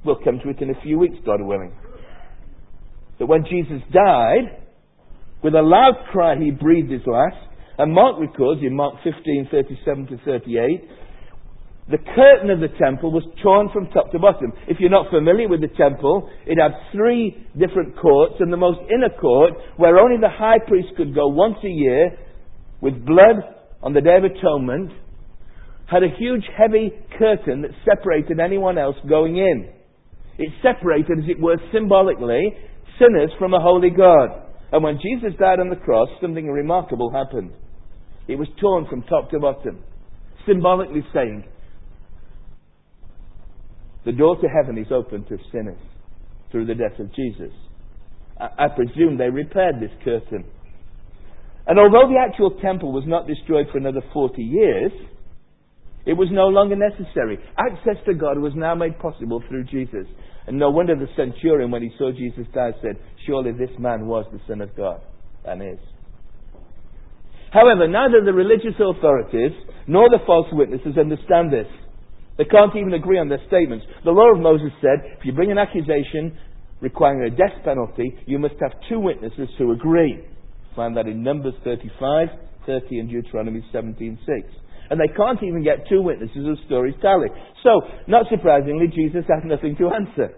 We'll 0.04 0.22
come 0.22 0.40
to 0.42 0.50
it 0.50 0.60
in 0.60 0.70
a 0.70 0.80
few 0.82 0.98
weeks, 0.98 1.16
God 1.24 1.40
willing. 1.40 1.72
That 3.20 3.26
when 3.26 3.44
Jesus 3.44 3.84
died, 3.92 4.64
with 5.44 5.54
a 5.54 5.60
loud 5.60 6.08
cry 6.10 6.36
he 6.40 6.50
breathed 6.50 6.90
his 6.90 7.06
last, 7.06 7.36
and 7.78 7.92
Mark 7.92 8.18
records 8.18 8.62
in 8.64 8.74
Mark 8.74 8.94
15, 9.04 9.48
37 9.50 10.06
to 10.06 10.16
38, 10.24 10.88
the 11.90 11.98
curtain 11.98 12.50
of 12.50 12.60
the 12.60 12.72
temple 12.78 13.12
was 13.12 13.24
torn 13.42 13.68
from 13.72 13.88
top 13.90 14.10
to 14.12 14.18
bottom. 14.18 14.52
If 14.68 14.78
you're 14.80 14.90
not 14.90 15.10
familiar 15.10 15.48
with 15.48 15.60
the 15.60 15.68
temple, 15.76 16.30
it 16.46 16.56
had 16.56 16.72
three 16.92 17.46
different 17.58 17.98
courts, 17.98 18.34
and 18.40 18.50
the 18.50 18.56
most 18.56 18.80
inner 18.88 19.10
court, 19.20 19.52
where 19.76 19.98
only 19.98 20.16
the 20.18 20.30
high 20.30 20.58
priest 20.66 20.88
could 20.96 21.14
go 21.14 21.28
once 21.28 21.56
a 21.62 21.68
year 21.68 22.16
with 22.80 23.04
blood 23.04 23.44
on 23.82 23.92
the 23.92 24.00
Day 24.00 24.16
of 24.16 24.24
Atonement, 24.24 24.92
had 25.86 26.02
a 26.02 26.16
huge 26.18 26.44
heavy 26.56 26.92
curtain 27.18 27.62
that 27.62 27.72
separated 27.84 28.40
anyone 28.40 28.78
else 28.78 28.96
going 29.06 29.36
in. 29.36 29.68
It 30.38 30.52
separated, 30.62 31.18
as 31.18 31.28
it 31.28 31.38
were, 31.38 31.56
symbolically, 31.70 32.54
sinners 33.00 33.30
from 33.38 33.54
a 33.54 33.60
holy 33.60 33.90
God. 33.90 34.28
And 34.72 34.84
when 34.84 35.00
Jesus 35.00 35.36
died 35.40 35.58
on 35.58 35.70
the 35.70 35.76
cross, 35.76 36.08
something 36.20 36.46
remarkable 36.46 37.10
happened. 37.10 37.52
It 38.28 38.36
was 38.36 38.48
torn 38.60 38.86
from 38.88 39.02
top 39.02 39.30
to 39.30 39.40
bottom, 39.40 39.82
symbolically 40.46 41.04
saying, 41.12 41.44
the 44.04 44.12
door 44.12 44.36
to 44.36 44.48
heaven 44.48 44.78
is 44.78 44.90
open 44.90 45.24
to 45.24 45.36
sinners 45.52 45.80
through 46.50 46.66
the 46.66 46.74
death 46.74 46.98
of 46.98 47.14
Jesus. 47.14 47.52
I, 48.38 48.64
I 48.64 48.68
presume 48.68 49.18
they 49.18 49.28
repaired 49.28 49.76
this 49.80 49.90
curtain. 50.04 50.44
And 51.66 51.78
although 51.78 52.08
the 52.08 52.18
actual 52.18 52.58
temple 52.62 52.92
was 52.92 53.04
not 53.06 53.26
destroyed 53.26 53.66
for 53.70 53.78
another 53.78 54.02
40 54.12 54.42
years, 54.42 54.92
it 56.06 56.14
was 56.14 56.28
no 56.30 56.48
longer 56.48 56.76
necessary. 56.76 57.38
Access 57.58 58.02
to 58.06 58.14
God 58.14 58.38
was 58.38 58.52
now 58.56 58.74
made 58.74 58.98
possible 58.98 59.42
through 59.48 59.64
Jesus. 59.64 60.06
And 60.46 60.58
no 60.58 60.70
wonder 60.70 60.96
the 60.96 61.06
centurion, 61.16 61.70
when 61.70 61.82
he 61.82 61.90
saw 61.98 62.10
Jesus 62.10 62.46
die, 62.54 62.72
said, 62.82 62.96
Surely 63.26 63.52
this 63.52 63.70
man 63.78 64.06
was 64.06 64.24
the 64.32 64.40
Son 64.48 64.60
of 64.60 64.74
God. 64.76 65.00
And 65.44 65.62
is. 65.62 65.78
However, 67.52 67.88
neither 67.88 68.24
the 68.24 68.32
religious 68.32 68.78
authorities 68.78 69.52
nor 69.86 70.08
the 70.08 70.22
false 70.26 70.46
witnesses 70.52 70.96
understand 70.98 71.52
this. 71.52 71.66
They 72.38 72.44
can't 72.44 72.74
even 72.76 72.94
agree 72.94 73.18
on 73.18 73.28
their 73.28 73.42
statements. 73.48 73.84
The 74.04 74.12
law 74.12 74.32
of 74.32 74.40
Moses 74.40 74.70
said 74.80 75.18
if 75.18 75.24
you 75.24 75.32
bring 75.32 75.50
an 75.50 75.58
accusation 75.58 76.38
requiring 76.80 77.30
a 77.30 77.36
death 77.36 77.62
penalty, 77.64 78.16
you 78.26 78.38
must 78.38 78.54
have 78.62 78.72
two 78.88 79.00
witnesses 79.00 79.48
who 79.58 79.72
agree. 79.72 80.24
Find 80.74 80.96
that 80.96 81.06
in 81.06 81.22
Numbers 81.22 81.54
35, 81.64 82.28
30, 82.66 82.98
and 82.98 83.10
Deuteronomy 83.10 83.64
17, 83.72 84.18
6. 84.24 84.48
And 84.90 85.00
they 85.00 85.12
can't 85.14 85.42
even 85.42 85.62
get 85.62 85.88
two 85.88 86.02
witnesses 86.02 86.46
of 86.46 86.58
stories 86.66 86.94
tally. 87.00 87.28
So, 87.62 87.80
not 88.08 88.26
surprisingly, 88.28 88.88
Jesus 88.88 89.24
has 89.28 89.42
nothing 89.44 89.76
to 89.76 89.90
answer. 89.90 90.34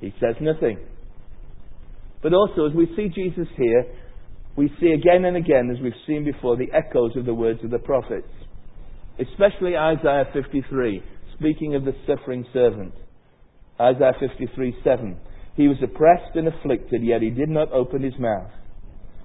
He 0.00 0.12
says 0.20 0.34
nothing. 0.40 0.78
But 2.22 2.34
also, 2.34 2.66
as 2.66 2.74
we 2.74 2.86
see 2.96 3.08
Jesus 3.08 3.46
here, 3.56 3.86
we 4.56 4.70
see 4.80 4.90
again 4.90 5.24
and 5.24 5.36
again, 5.36 5.70
as 5.70 5.80
we've 5.80 5.92
seen 6.06 6.24
before, 6.24 6.56
the 6.56 6.72
echoes 6.72 7.16
of 7.16 7.26
the 7.26 7.34
words 7.34 7.60
of 7.62 7.70
the 7.70 7.78
prophets. 7.78 8.28
Especially 9.18 9.76
Isaiah 9.76 10.24
53 10.32 11.02
speaking 11.38 11.74
of 11.74 11.84
the 11.84 11.94
suffering 12.06 12.44
servant. 12.52 12.92
Isaiah 13.80 14.12
53 14.18 14.76
7. 14.82 15.16
He 15.56 15.68
was 15.68 15.76
oppressed 15.82 16.34
and 16.34 16.48
afflicted, 16.48 17.02
yet 17.02 17.22
he 17.22 17.30
did 17.30 17.48
not 17.48 17.72
open 17.72 18.02
his 18.02 18.18
mouth. 18.18 18.50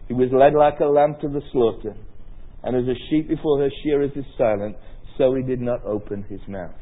He 0.07 0.13
was 0.13 0.29
led 0.31 0.53
like 0.53 0.79
a 0.79 0.85
lamb 0.85 1.15
to 1.21 1.27
the 1.27 1.41
slaughter, 1.51 1.95
and 2.63 2.75
as 2.75 2.83
a 2.83 2.99
sheep 3.09 3.27
before 3.27 3.59
her 3.59 3.69
shearers 3.83 4.11
is 4.15 4.25
silent, 4.37 4.75
so 5.17 5.33
he 5.35 5.43
did 5.43 5.61
not 5.61 5.83
open 5.85 6.23
his 6.29 6.41
mouth. 6.47 6.75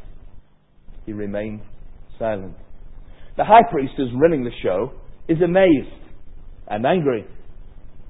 He 1.05 1.13
remained 1.13 1.62
silent. 2.17 2.55
The 3.38 3.45
high 3.45 3.63
priest 3.71 3.93
who's 3.98 4.12
running 4.21 4.43
the 4.43 4.51
show 4.62 4.91
is 5.27 5.38
amazed 5.41 5.95
and 6.67 6.86
angry. 6.86 7.25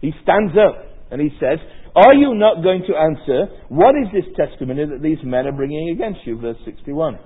He 0.01 0.11
stands 0.23 0.53
up 0.53 0.85
and 1.11 1.21
he 1.21 1.29
says, 1.39 1.59
are 1.95 2.13
you 2.13 2.35
not 2.35 2.63
going 2.63 2.83
to 2.87 2.95
answer, 2.95 3.47
What 3.69 3.95
is 3.95 4.07
this 4.13 4.35
testimony 4.35 4.85
that 4.85 5.01
these 5.01 5.17
men 5.23 5.47
are 5.47 5.51
bringing 5.51 5.89
against 5.89 6.19
you? 6.25 6.39
Verse 6.39 6.57
61. 6.65 7.17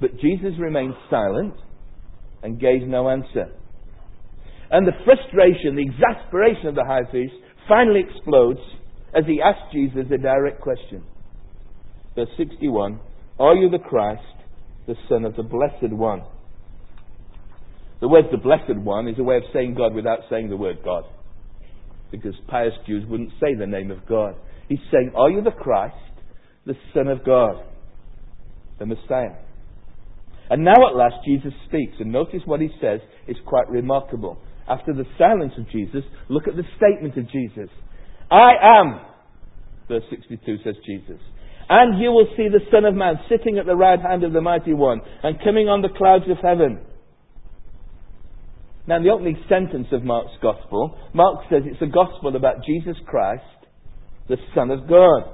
But 0.00 0.18
Jesus 0.20 0.52
remained 0.58 0.94
silent 1.10 1.54
and 2.42 2.60
gave 2.60 2.82
no 2.82 3.08
answer. 3.08 3.50
And 4.70 4.86
the 4.86 4.92
frustration, 5.04 5.76
the 5.76 5.86
exasperation 5.86 6.68
of 6.68 6.74
the 6.74 6.84
high 6.86 7.08
priest 7.10 7.34
finally 7.68 8.00
explodes 8.08 8.60
as 9.14 9.24
he 9.26 9.40
asks 9.40 9.72
Jesus 9.72 10.06
a 10.12 10.18
direct 10.18 10.60
question. 10.60 11.04
Verse 12.14 12.28
61 12.36 13.00
Are 13.38 13.54
you 13.54 13.70
the 13.70 13.78
Christ, 13.78 14.22
the 14.86 14.94
Son 15.08 15.24
of 15.24 15.36
the 15.36 15.42
Blessed 15.42 15.92
One? 15.92 16.22
The 18.00 18.08
word 18.08 18.26
the 18.30 18.38
Blessed 18.38 18.78
One 18.78 19.08
is 19.08 19.18
a 19.18 19.22
way 19.22 19.36
of 19.36 19.44
saying 19.52 19.74
God 19.74 19.94
without 19.94 20.20
saying 20.30 20.50
the 20.50 20.56
word 20.56 20.78
God 20.84 21.04
because 22.16 22.34
pious 22.48 22.72
Jews 22.86 23.04
wouldn't 23.08 23.32
say 23.40 23.54
the 23.58 23.66
name 23.66 23.90
of 23.90 24.06
God. 24.06 24.36
He's 24.68 24.78
saying, 24.92 25.12
Are 25.16 25.30
you 25.30 25.42
the 25.42 25.50
Christ, 25.50 25.96
the 26.64 26.74
Son 26.94 27.08
of 27.08 27.24
God, 27.24 27.56
the 28.78 28.86
Messiah? 28.86 29.34
And 30.48 30.64
now 30.64 30.74
at 30.88 30.96
last 30.96 31.16
Jesus 31.24 31.52
speaks, 31.66 31.94
and 31.98 32.12
notice 32.12 32.42
what 32.44 32.60
he 32.60 32.68
says 32.80 33.00
is 33.26 33.36
quite 33.46 33.68
remarkable. 33.68 34.38
After 34.68 34.92
the 34.92 35.04
silence 35.18 35.52
of 35.58 35.68
Jesus, 35.70 36.04
look 36.28 36.46
at 36.46 36.56
the 36.56 36.62
statement 36.76 37.18
of 37.18 37.30
Jesus. 37.30 37.68
I 38.34 38.80
am, 38.80 39.00
verse 39.86 40.02
62 40.10 40.56
says 40.64 40.74
Jesus, 40.84 41.20
And 41.68 42.02
you 42.02 42.10
will 42.10 42.26
see 42.36 42.48
the 42.48 42.66
Son 42.72 42.84
of 42.84 42.94
Man 42.94 43.14
sitting 43.28 43.58
at 43.58 43.66
the 43.66 43.76
right 43.76 44.00
hand 44.00 44.24
of 44.24 44.32
the 44.32 44.40
Mighty 44.40 44.74
One 44.74 45.00
and 45.22 45.38
coming 45.44 45.68
on 45.68 45.82
the 45.82 45.88
clouds 45.96 46.24
of 46.28 46.38
heaven. 46.42 46.80
Now, 48.88 48.96
in 48.96 49.04
the 49.04 49.10
opening 49.10 49.38
sentence 49.48 49.86
of 49.92 50.02
Mark's 50.02 50.34
Gospel, 50.42 50.98
Mark 51.14 51.44
says 51.48 51.62
it's 51.64 51.80
a 51.80 51.86
gospel 51.86 52.34
about 52.34 52.64
Jesus 52.66 52.96
Christ, 53.06 53.42
the 54.28 54.36
Son 54.54 54.70
of 54.72 54.88
God. 54.88 55.30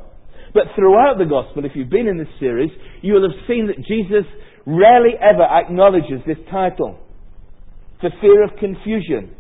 But 0.53 0.65
throughout 0.77 1.17
the 1.19 1.25
Gospel, 1.25 1.65
if 1.65 1.73
you've 1.75 1.89
been 1.89 2.07
in 2.07 2.19
this 2.19 2.29
series, 2.39 2.71
you 3.01 3.15
will 3.15 3.23
have 3.23 3.49
seen 3.49 3.67
that 3.69 3.79
Jesus 3.89 4.29
rarely 4.67 5.15
ever 5.19 5.43
acknowledges 5.43 6.21
this 6.27 6.39
title 6.51 6.99
for 8.01 8.11
fear 8.21 8.45
of 8.45 8.51
confusion. 8.61 9.35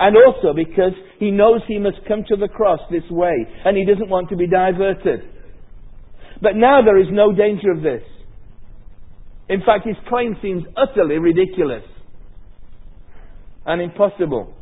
And 0.00 0.16
also 0.16 0.54
because 0.56 0.92
he 1.18 1.30
knows 1.30 1.60
he 1.68 1.78
must 1.78 1.98
come 2.08 2.24
to 2.28 2.36
the 2.36 2.48
cross 2.48 2.80
this 2.90 3.04
way 3.10 3.46
and 3.66 3.76
he 3.76 3.84
doesn't 3.84 4.08
want 4.08 4.30
to 4.30 4.36
be 4.36 4.46
diverted. 4.46 5.20
But 6.40 6.56
now 6.56 6.80
there 6.82 6.98
is 6.98 7.08
no 7.10 7.32
danger 7.32 7.70
of 7.70 7.82
this. 7.82 8.02
In 9.50 9.60
fact, 9.60 9.86
his 9.86 9.96
claim 10.08 10.36
seems 10.40 10.62
utterly 10.74 11.18
ridiculous 11.18 11.84
and 13.66 13.82
impossible. 13.82 14.54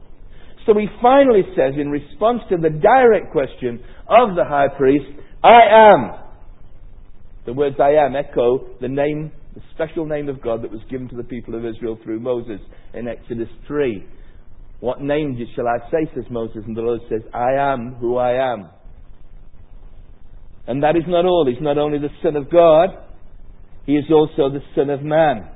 So 0.66 0.74
he 0.74 0.86
finally 1.00 1.42
says, 1.54 1.74
in 1.80 1.88
response 1.88 2.40
to 2.50 2.56
the 2.56 2.70
direct 2.70 3.30
question 3.30 3.82
of 4.08 4.34
the 4.34 4.44
high 4.44 4.68
priest, 4.76 5.06
I 5.44 5.60
am. 5.70 6.18
The 7.46 7.52
words 7.52 7.76
I 7.80 7.90
am 7.90 8.16
echo 8.16 8.66
the 8.80 8.88
name, 8.88 9.30
the 9.54 9.62
special 9.74 10.04
name 10.04 10.28
of 10.28 10.42
God 10.42 10.64
that 10.64 10.72
was 10.72 10.80
given 10.90 11.08
to 11.10 11.16
the 11.16 11.22
people 11.22 11.54
of 11.54 11.64
Israel 11.64 11.96
through 12.02 12.18
Moses 12.18 12.60
in 12.92 13.06
Exodus 13.06 13.48
3. 13.68 14.04
What 14.80 15.00
name 15.00 15.36
shall 15.56 15.66
I 15.66 15.90
say, 15.90 16.10
says 16.14 16.24
Moses, 16.30 16.62
and 16.66 16.76
the 16.76 16.82
Lord 16.82 17.00
says, 17.08 17.22
I 17.34 17.54
am 17.54 17.96
who 18.00 18.16
I 18.16 18.52
am. 18.52 18.68
And 20.66 20.82
that 20.82 20.96
is 20.96 21.02
not 21.08 21.24
all. 21.24 21.46
He's 21.48 21.62
not 21.62 21.78
only 21.78 21.98
the 21.98 22.10
Son 22.22 22.36
of 22.36 22.50
God, 22.50 22.90
He 23.86 23.94
is 23.94 24.04
also 24.12 24.50
the 24.50 24.62
Son 24.76 24.90
of 24.90 25.02
Man. 25.02 25.48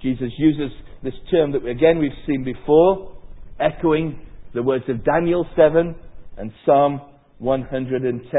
Jesus 0.00 0.30
uses 0.38 0.70
this 1.02 1.14
term 1.30 1.52
that 1.52 1.66
again 1.66 1.98
we've 1.98 2.12
seen 2.26 2.44
before, 2.44 3.16
echoing 3.60 4.20
the 4.54 4.62
words 4.62 4.84
of 4.88 5.04
Daniel 5.04 5.44
7 5.56 5.94
and 6.38 6.52
Psalm 6.64 7.00
110. 7.38 8.30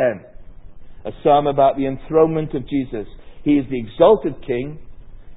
A 1.05 1.11
psalm 1.23 1.47
about 1.47 1.77
the 1.77 1.85
enthronement 1.85 2.53
of 2.55 2.67
Jesus. 2.67 3.07
He 3.43 3.51
is 3.51 3.65
the 3.69 3.79
exalted 3.79 4.35
King. 4.45 4.79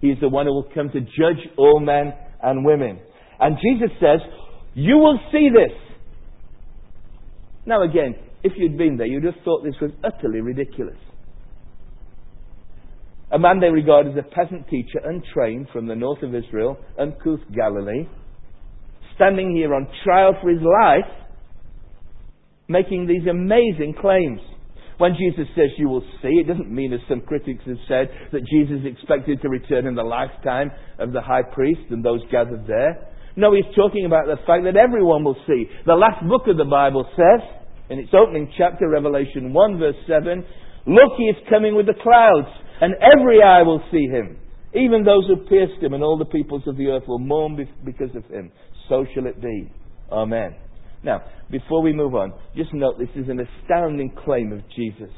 He 0.00 0.08
is 0.08 0.18
the 0.20 0.28
one 0.28 0.46
who 0.46 0.54
will 0.54 0.68
come 0.74 0.90
to 0.90 1.00
judge 1.00 1.46
all 1.56 1.80
men 1.80 2.12
and 2.42 2.64
women. 2.64 2.98
And 3.42 3.56
Jesus 3.56 3.90
says, 3.98 4.20
You 4.74 4.98
will 4.98 5.18
see 5.32 5.48
this. 5.52 5.76
Now, 7.66 7.82
again, 7.82 8.14
if 8.44 8.52
you'd 8.56 8.78
been 8.78 8.96
there, 8.96 9.06
you'd 9.06 9.24
have 9.24 9.34
thought 9.44 9.64
this 9.64 9.74
was 9.80 9.90
utterly 10.04 10.40
ridiculous. 10.40 10.96
A 13.32 13.38
man 13.38 13.60
they 13.60 13.68
regard 13.68 14.06
as 14.06 14.14
a 14.16 14.22
peasant 14.22 14.68
teacher, 14.68 15.00
untrained 15.04 15.66
from 15.72 15.86
the 15.86 15.96
north 15.96 16.22
of 16.22 16.34
Israel, 16.34 16.78
uncouth 17.00 17.40
Galilee, 17.54 18.06
standing 19.16 19.56
here 19.56 19.74
on 19.74 19.88
trial 20.04 20.36
for 20.40 20.50
his 20.50 20.60
life, 20.62 21.10
making 22.68 23.06
these 23.06 23.26
amazing 23.28 23.94
claims. 24.00 24.40
When 24.98 25.16
Jesus 25.18 25.46
says 25.56 25.70
you 25.78 25.88
will 25.88 26.04
see, 26.22 26.28
it 26.28 26.46
doesn't 26.46 26.70
mean, 26.70 26.92
as 26.92 27.00
some 27.08 27.22
critics 27.22 27.64
have 27.66 27.78
said, 27.88 28.08
that 28.32 28.46
Jesus 28.46 28.84
expected 28.84 29.42
to 29.42 29.48
return 29.48 29.86
in 29.86 29.96
the 29.96 30.02
lifetime 30.02 30.70
of 30.98 31.12
the 31.12 31.20
high 31.20 31.42
priest 31.42 31.80
and 31.90 32.04
those 32.04 32.20
gathered 32.30 32.66
there. 32.68 33.08
No, 33.36 33.54
he's 33.54 33.68
talking 33.74 34.04
about 34.04 34.26
the 34.26 34.36
fact 34.46 34.64
that 34.64 34.76
everyone 34.76 35.24
will 35.24 35.38
see. 35.46 35.64
The 35.86 35.94
last 35.94 36.26
book 36.28 36.42
of 36.48 36.56
the 36.56 36.68
Bible 36.68 37.08
says, 37.16 37.40
in 37.88 37.98
its 37.98 38.12
opening 38.12 38.52
chapter, 38.56 38.88
Revelation 38.88 39.52
1, 39.52 39.78
verse 39.78 39.96
7, 40.06 40.44
Look, 40.86 41.12
he 41.16 41.24
is 41.24 41.36
coming 41.48 41.74
with 41.74 41.86
the 41.86 41.94
clouds, 42.02 42.48
and 42.80 42.94
every 43.00 43.42
eye 43.42 43.62
will 43.62 43.82
see 43.90 44.06
him. 44.06 44.38
Even 44.74 45.04
those 45.04 45.26
who 45.26 45.48
pierced 45.48 45.82
him, 45.82 45.94
and 45.94 46.02
all 46.02 46.18
the 46.18 46.24
peoples 46.24 46.62
of 46.66 46.76
the 46.76 46.86
earth 46.86 47.04
will 47.06 47.18
mourn 47.18 47.56
because 47.84 48.14
of 48.16 48.24
him. 48.26 48.50
So 48.88 49.06
shall 49.14 49.26
it 49.26 49.40
be. 49.40 49.70
Amen. 50.10 50.56
Now, 51.04 51.22
before 51.50 51.82
we 51.82 51.92
move 51.92 52.14
on, 52.14 52.32
just 52.56 52.72
note 52.72 52.98
this 52.98 53.08
is 53.16 53.28
an 53.28 53.40
astounding 53.40 54.14
claim 54.24 54.52
of 54.52 54.60
Jesus. 54.74 55.10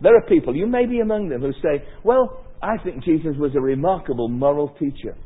There 0.00 0.16
are 0.16 0.26
people, 0.28 0.54
you 0.54 0.66
may 0.66 0.86
be 0.86 1.00
among 1.00 1.28
them, 1.28 1.40
who 1.40 1.52
say, 1.62 1.84
Well, 2.04 2.44
I 2.62 2.76
think 2.82 3.04
Jesus 3.04 3.34
was 3.38 3.52
a 3.54 3.60
remarkable 3.60 4.28
moral 4.28 4.74
teacher. 4.78 5.16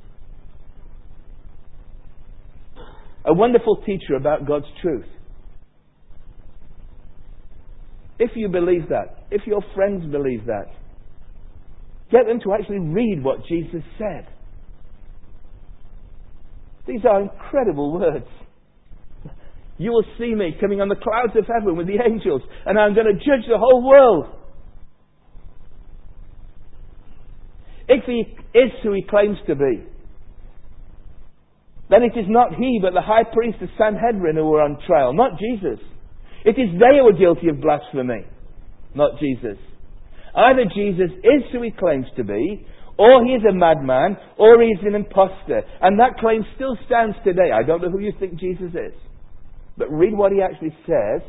A 3.30 3.32
wonderful 3.32 3.76
teacher 3.86 4.16
about 4.16 4.44
God's 4.44 4.66
truth. 4.82 5.06
If 8.18 8.32
you 8.34 8.48
believe 8.48 8.88
that, 8.88 9.28
if 9.30 9.42
your 9.46 9.62
friends 9.72 10.04
believe 10.10 10.46
that, 10.46 10.66
get 12.10 12.26
them 12.26 12.40
to 12.42 12.52
actually 12.52 12.80
read 12.80 13.22
what 13.22 13.46
Jesus 13.46 13.82
said. 13.98 14.26
These 16.88 17.02
are 17.08 17.22
incredible 17.22 17.92
words. 17.92 18.26
You 19.78 19.92
will 19.92 20.04
see 20.18 20.34
me 20.34 20.56
coming 20.60 20.80
on 20.80 20.88
the 20.88 20.96
clouds 20.96 21.38
of 21.38 21.46
heaven 21.46 21.76
with 21.76 21.86
the 21.86 22.02
angels, 22.04 22.42
and 22.66 22.76
I'm 22.76 22.94
going 22.94 23.06
to 23.06 23.14
judge 23.14 23.46
the 23.48 23.58
whole 23.58 23.86
world. 23.86 24.26
If 27.88 28.04
he 28.06 28.24
is 28.58 28.72
who 28.82 28.92
he 28.92 29.04
claims 29.08 29.38
to 29.46 29.54
be, 29.54 29.84
then 31.90 32.02
it 32.02 32.16
is 32.16 32.26
not 32.28 32.54
he, 32.54 32.78
but 32.80 32.94
the 32.94 33.02
high 33.02 33.24
priest 33.24 33.58
of 33.60 33.68
Sanhedrin 33.76 34.36
who 34.36 34.44
were 34.44 34.62
on 34.62 34.78
trial, 34.86 35.12
not 35.12 35.38
Jesus. 35.38 35.82
It 36.44 36.56
is 36.56 36.70
they 36.78 36.98
who 36.98 37.08
are 37.08 37.18
guilty 37.18 37.48
of 37.48 37.60
blasphemy, 37.60 38.24
not 38.94 39.18
Jesus. 39.18 39.58
Either 40.34 40.64
Jesus 40.72 41.10
is 41.10 41.42
who 41.52 41.62
he 41.62 41.72
claims 41.72 42.06
to 42.16 42.24
be, 42.24 42.64
or 42.96 43.24
he 43.24 43.32
is 43.32 43.42
a 43.48 43.52
madman, 43.52 44.16
or 44.38 44.62
he 44.62 44.68
is 44.68 44.78
an 44.84 44.94
impostor. 44.94 45.62
And 45.80 45.98
that 45.98 46.18
claim 46.18 46.44
still 46.54 46.78
stands 46.86 47.16
today. 47.24 47.50
I 47.52 47.66
don't 47.66 47.82
know 47.82 47.90
who 47.90 48.00
you 48.00 48.12
think 48.20 48.38
Jesus 48.38 48.70
is. 48.70 48.94
But 49.76 49.90
read 49.90 50.14
what 50.14 50.32
he 50.32 50.42
actually 50.42 50.76
says, 50.86 51.22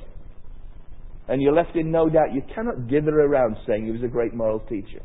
and 1.28 1.42
you're 1.42 1.54
left 1.54 1.76
in 1.76 1.92
no 1.92 2.10
doubt. 2.10 2.34
You 2.34 2.42
cannot 2.54 2.88
dither 2.88 3.22
around 3.22 3.56
saying 3.66 3.86
he 3.86 3.92
was 3.92 4.04
a 4.04 4.08
great 4.08 4.34
moral 4.34 4.60
teacher. 4.60 5.02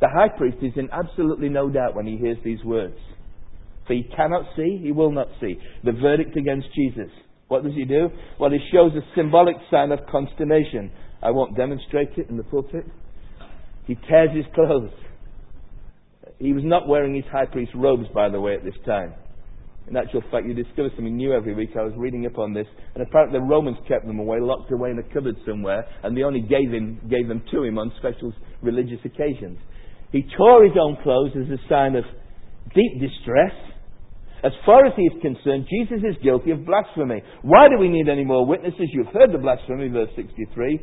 The 0.00 0.08
high 0.08 0.36
priest 0.36 0.56
is 0.62 0.72
in 0.76 0.88
absolutely 0.90 1.48
no 1.48 1.68
doubt 1.68 1.94
when 1.94 2.06
he 2.06 2.16
hears 2.16 2.38
these 2.42 2.64
words. 2.64 2.96
He 3.92 4.08
cannot 4.16 4.44
see, 4.56 4.78
he 4.82 4.92
will 4.92 5.12
not 5.12 5.28
see. 5.40 5.58
The 5.84 5.92
verdict 5.92 6.36
against 6.36 6.68
Jesus. 6.74 7.10
What 7.48 7.64
does 7.64 7.74
he 7.74 7.84
do? 7.84 8.08
Well, 8.40 8.50
he 8.50 8.58
shows 8.72 8.92
a 8.94 9.02
symbolic 9.16 9.56
sign 9.70 9.92
of 9.92 10.00
consternation. 10.10 10.90
I 11.22 11.30
won't 11.30 11.56
demonstrate 11.56 12.10
it 12.16 12.28
in 12.30 12.36
the 12.36 12.44
pulpit. 12.44 12.84
He 13.86 13.94
tears 14.08 14.30
his 14.34 14.46
clothes. 14.54 14.90
He 16.38 16.52
was 16.52 16.64
not 16.64 16.88
wearing 16.88 17.14
his 17.14 17.24
high 17.30 17.46
priest 17.46 17.72
robes, 17.74 18.06
by 18.14 18.28
the 18.28 18.40
way, 18.40 18.54
at 18.54 18.64
this 18.64 18.74
time. 18.86 19.14
In 19.88 19.96
actual 19.96 20.22
fact, 20.30 20.46
you 20.46 20.54
discover 20.54 20.90
something 20.94 21.16
new 21.16 21.32
every 21.32 21.54
week. 21.54 21.70
I 21.76 21.82
was 21.82 21.92
reading 21.96 22.24
up 22.26 22.38
on 22.38 22.54
this, 22.54 22.66
and 22.94 23.02
apparently 23.02 23.38
the 23.38 23.44
Romans 23.44 23.76
kept 23.88 24.06
them 24.06 24.18
away, 24.18 24.38
locked 24.40 24.70
away 24.72 24.90
in 24.90 24.98
a 24.98 25.14
cupboard 25.14 25.36
somewhere, 25.46 25.84
and 26.04 26.16
they 26.16 26.22
only 26.22 26.40
gave, 26.40 26.70
him, 26.70 27.00
gave 27.10 27.28
them 27.28 27.42
to 27.50 27.64
him 27.64 27.78
on 27.78 27.92
special 27.98 28.32
religious 28.62 29.00
occasions. 29.04 29.58
He 30.12 30.24
tore 30.36 30.64
his 30.64 30.76
own 30.80 30.96
clothes 31.02 31.32
as 31.36 31.50
a 31.50 31.68
sign 31.68 31.96
of 31.96 32.04
deep 32.74 33.00
distress. 33.00 33.52
As 34.42 34.52
far 34.66 34.84
as 34.86 34.92
he 34.96 35.02
is 35.02 35.22
concerned, 35.22 35.66
Jesus 35.70 36.02
is 36.02 36.18
guilty 36.22 36.50
of 36.50 36.66
blasphemy. 36.66 37.22
Why 37.42 37.68
do 37.68 37.78
we 37.78 37.88
need 37.88 38.08
any 38.08 38.24
more 38.24 38.44
witnesses? 38.44 38.90
You've 38.90 39.14
heard 39.14 39.32
the 39.32 39.38
blasphemy, 39.38 39.88
verse 39.88 40.10
63. 40.16 40.80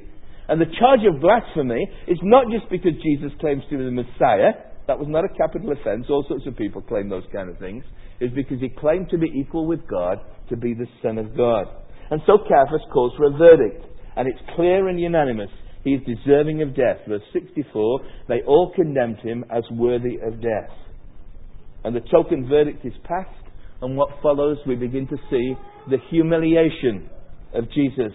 And 0.48 0.62
the 0.62 0.72
charge 0.80 1.02
of 1.04 1.20
blasphemy 1.20 1.86
is 2.08 2.18
not 2.24 2.46
just 2.52 2.72
because 2.72 2.94
Jesus 3.04 3.32
claims 3.40 3.64
to 3.70 3.78
be 3.78 3.84
the 3.84 3.92
Messiah. 3.92 4.72
That 4.88 4.98
was 4.98 5.08
not 5.10 5.26
a 5.26 5.38
capital 5.38 5.74
offense. 5.74 6.06
All 6.10 6.26
sorts 6.28 6.48
of 6.48 6.56
people 6.56 6.82
claim 6.82 7.10
those 7.10 7.28
kind 7.34 7.50
of 7.50 7.60
things. 7.60 7.84
It's 8.20 8.34
because 8.34 8.60
he 8.62 8.70
claimed 8.70 9.10
to 9.10 9.18
be 9.18 9.28
equal 9.28 9.68
with 9.68 9.86
God, 9.88 10.18
to 10.50 10.56
be 10.56 10.74
the 10.74 10.88
Son 11.04 11.18
of 11.18 11.36
God. 11.36 11.68
And 12.12 12.22
so 12.26 12.40
Caiaphas 12.40 12.88
calls 12.94 13.14
for 13.18 13.28
a 13.28 13.38
verdict. 13.38 13.86
And 14.16 14.28
it's 14.28 14.40
clear 14.56 14.88
and 14.88 15.00
unanimous. 15.00 15.52
He 15.84 15.92
is 15.92 16.02
deserving 16.08 16.62
of 16.62 16.76
death. 16.76 16.98
Verse 17.08 17.22
64, 17.34 18.00
they 18.30 18.42
all 18.48 18.72
condemned 18.74 19.20
him 19.20 19.44
as 19.52 19.64
worthy 19.72 20.16
of 20.26 20.42
death. 20.42 20.72
And 21.84 21.96
the 21.96 22.02
token 22.12 22.48
verdict 22.48 22.86
is 22.86 22.94
passed 23.04 23.49
and 23.82 23.96
what 23.96 24.10
follows, 24.22 24.58
we 24.68 24.76
begin 24.76 25.08
to 25.08 25.18
see 25.30 25.56
the 25.90 25.98
humiliation 26.10 27.10
of 27.54 27.66
Jesus 27.72 28.14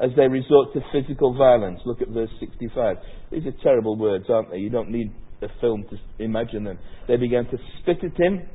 as 0.00 0.10
they 0.16 0.26
resort 0.26 0.72
to 0.72 0.80
physical 0.92 1.36
violence. 1.36 1.80
Look 1.84 2.00
at 2.00 2.08
verse 2.08 2.30
65. 2.40 2.96
These 3.30 3.46
are 3.46 3.52
terrible 3.62 3.96
words, 3.96 4.24
aren't 4.30 4.50
they? 4.50 4.56
You 4.56 4.70
don't 4.70 4.90
need 4.90 5.12
a 5.42 5.48
film 5.60 5.84
to 5.90 6.24
imagine 6.24 6.64
them. 6.64 6.78
They 7.06 7.16
began 7.16 7.44
to 7.46 7.58
spit 7.80 7.98
at 8.02 8.18
him. 8.18 8.48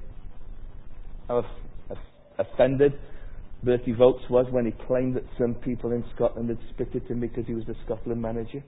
How 1.27 1.45
offended 2.37 2.93
Berti 3.63 3.97
Vogts 3.97 4.29
was 4.29 4.45
when 4.51 4.65
he 4.65 4.71
claimed 4.85 5.15
that 5.15 5.23
some 5.39 5.55
people 5.55 5.91
in 5.91 6.03
Scotland 6.15 6.49
had 6.49 6.59
spit 6.73 6.89
at 6.95 7.09
him 7.09 7.19
because 7.19 7.45
he 7.47 7.53
was 7.53 7.65
the 7.65 7.75
Scotland 7.85 8.21
manager. 8.21 8.63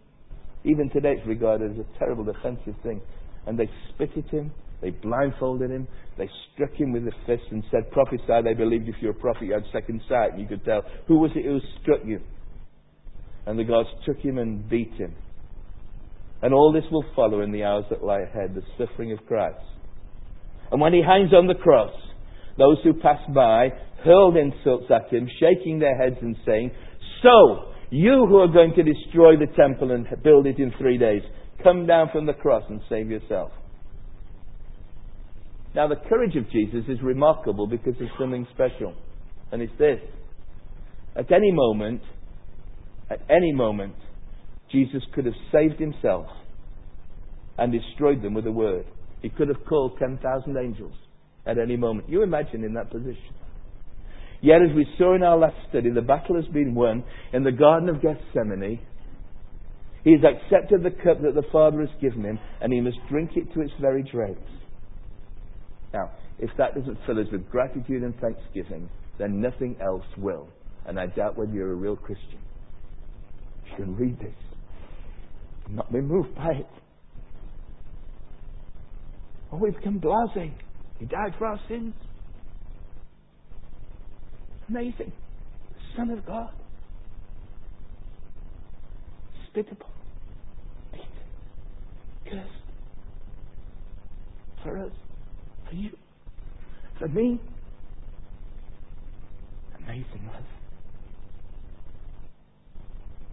Even 0.64 0.90
today 0.90 1.16
it's 1.18 1.28
regarded 1.28 1.72
as 1.72 1.78
a 1.78 2.00
terrible 2.00 2.28
offensive 2.30 2.76
thing. 2.84 3.02
And 3.46 3.58
they 3.58 3.70
spit 3.90 4.12
at 4.18 4.30
him, 4.30 4.52
they 4.82 4.92
blindfolded 4.92 5.72
him. 5.72 5.88
They 6.18 6.30
struck 6.54 6.74
him 6.74 6.92
with 6.92 7.04
a 7.08 7.12
fist 7.26 7.44
and 7.52 7.64
said, 7.72 7.92
Prophesy. 7.92 8.42
They 8.44 8.54
believed 8.54 8.88
if 8.88 8.96
you're 9.02 9.12
a 9.12 9.16
prophet, 9.16 9.46
you 9.46 9.54
had 9.54 9.64
second 9.72 10.02
sight 10.08 10.34
and 10.34 10.42
you 10.42 10.48
could 10.48 10.64
tell. 10.66 10.84
Who 11.08 11.18
was 11.18 11.32
it 11.36 11.46
who 11.46 11.60
struck 11.82 12.02
you? 12.06 12.20
And 13.46 13.58
the 13.58 13.64
gods 13.64 13.90
took 14.06 14.18
him 14.18 14.38
and 14.38 14.70
beat 14.70 14.94
him. 14.94 15.16
And 16.42 16.54
all 16.54 16.72
this 16.72 16.84
will 16.92 17.06
follow 17.16 17.42
in 17.42 17.52
the 17.52 17.64
hours 17.64 17.86
that 17.90 18.04
lie 18.04 18.22
ahead, 18.22 18.54
the 18.54 18.62
suffering 18.78 19.12
of 19.12 19.26
Christ. 19.26 19.58
And 20.72 20.80
when 20.80 20.94
he 20.94 21.02
hangs 21.02 21.34
on 21.34 21.48
the 21.48 21.56
cross, 21.56 21.94
those 22.58 22.78
who 22.84 22.94
pass 22.94 23.20
by 23.34 23.70
hurled 24.04 24.38
insults 24.38 24.92
at 24.92 25.12
him, 25.12 25.28
shaking 25.40 25.80
their 25.80 25.98
heads 25.98 26.18
and 26.22 26.36
saying, 26.46 26.72
So, 27.24 27.72
you 27.90 28.26
who 28.28 28.38
are 28.38 28.48
going 28.48 28.74
to 28.76 28.84
destroy 28.84 29.38
the 29.38 29.52
temple 29.56 29.92
and 29.92 30.06
build 30.24 30.46
it 30.46 30.60
in 30.60 30.74
three 30.78 30.98
days, 30.98 31.22
come 31.64 31.88
down 31.88 32.10
from 32.12 32.26
the 32.26 32.34
cross 32.34 32.64
and 32.70 32.82
save 32.90 33.10
yourself. 33.10 33.52
Now, 35.78 35.88
the 35.88 35.96
courage 36.10 36.36
of 36.36 36.50
Jesus 36.50 36.86
is 36.90 36.98
remarkable 37.04 37.68
because 37.68 37.94
there's 38.00 38.10
something 38.20 38.48
special. 38.52 38.96
And 39.52 39.62
it's 39.62 39.78
this. 39.78 40.00
At 41.16 41.32
any 41.32 41.52
moment, 41.52 42.02
at 43.12 43.22
any 43.30 43.54
moment, 43.54 43.94
Jesus 44.72 45.04
could 45.14 45.26
have 45.26 45.36
saved 45.52 45.80
himself 45.80 46.26
and 47.60 47.72
destroyed 47.72 48.24
them 48.24 48.34
with 48.34 48.48
a 48.48 48.52
word. 48.52 48.88
He 49.22 49.30
could 49.30 49.50
have 49.50 49.64
called 49.70 50.00
10,000 50.00 50.58
angels 50.58 50.96
at 51.46 51.60
any 51.60 51.78
moment. 51.78 52.10
You 52.10 52.24
imagine 52.24 52.64
in 52.64 52.74
that 52.74 52.90
position. 52.90 53.36
Yet, 54.42 54.64
as 54.68 54.76
we 54.76 54.88
saw 54.98 55.14
in 55.14 55.22
our 55.22 55.38
last 55.38 55.58
study, 55.70 55.92
the 55.92 56.02
battle 56.02 56.38
has 56.38 56.52
been 56.52 56.74
won 56.74 57.04
in 57.34 57.44
the 57.44 57.52
Garden 57.52 57.90
of 57.90 58.02
Gethsemane. 58.02 58.80
He 60.04 60.12
has 60.14 60.22
accepted 60.24 60.82
the 60.82 60.90
cup 60.90 61.22
that 61.22 61.36
the 61.36 61.48
Father 61.52 61.82
has 61.82 62.02
given 62.02 62.24
him, 62.24 62.40
and 62.62 62.74
he 62.74 62.82
must 62.82 62.98
drink 63.12 63.32
it 63.36 63.54
to 63.54 63.62
its 63.62 63.74
very 63.80 64.02
dregs. 64.02 64.40
Now, 65.94 66.12
if 66.40 66.50
that 66.58 66.76
doesn't 66.76 66.98
fill 67.06 67.20
us 67.20 67.28
with 67.32 67.50
gratitude 67.50 68.04
and 68.04 68.14
thanksgiving, 68.20 68.90
then 69.18 69.42
nothing 69.42 69.78
else 69.82 70.06
will. 70.18 70.48
And 70.86 71.00
I 71.00 71.08
doubt 71.08 71.38
whether 71.38 71.52
you're 71.52 71.72
a 71.72 71.76
real 71.76 71.96
Christian. 71.96 72.40
You 73.70 73.76
can 73.76 73.96
read 73.96 74.20
this 74.20 74.36
and 75.66 75.76
not 75.76 75.92
be 75.92 76.02
moved 76.02 76.36
by 76.36 76.52
it. 76.52 76.68
Oh, 79.52 79.58
we've 79.58 79.76
become 79.76 80.00
blasé. 80.00 80.52
He 81.00 81.06
died 81.06 81.34
for 81.38 81.48
our 81.48 81.60
sins. 81.68 81.94
Amazing. 84.70 85.12
The 85.72 85.96
Son 85.96 86.10
of 86.12 86.26
God. 86.26 86.50
Spit 89.50 89.68
upon. 89.72 89.92
Beaten. 90.92 91.08
Cursed. 92.26 92.64
For 94.64 94.78
us. 94.80 94.92
For 95.70 95.76
you. 95.76 95.90
For 97.00 97.08
me. 97.08 97.40
Amazing 99.80 100.30
love. 100.34 100.44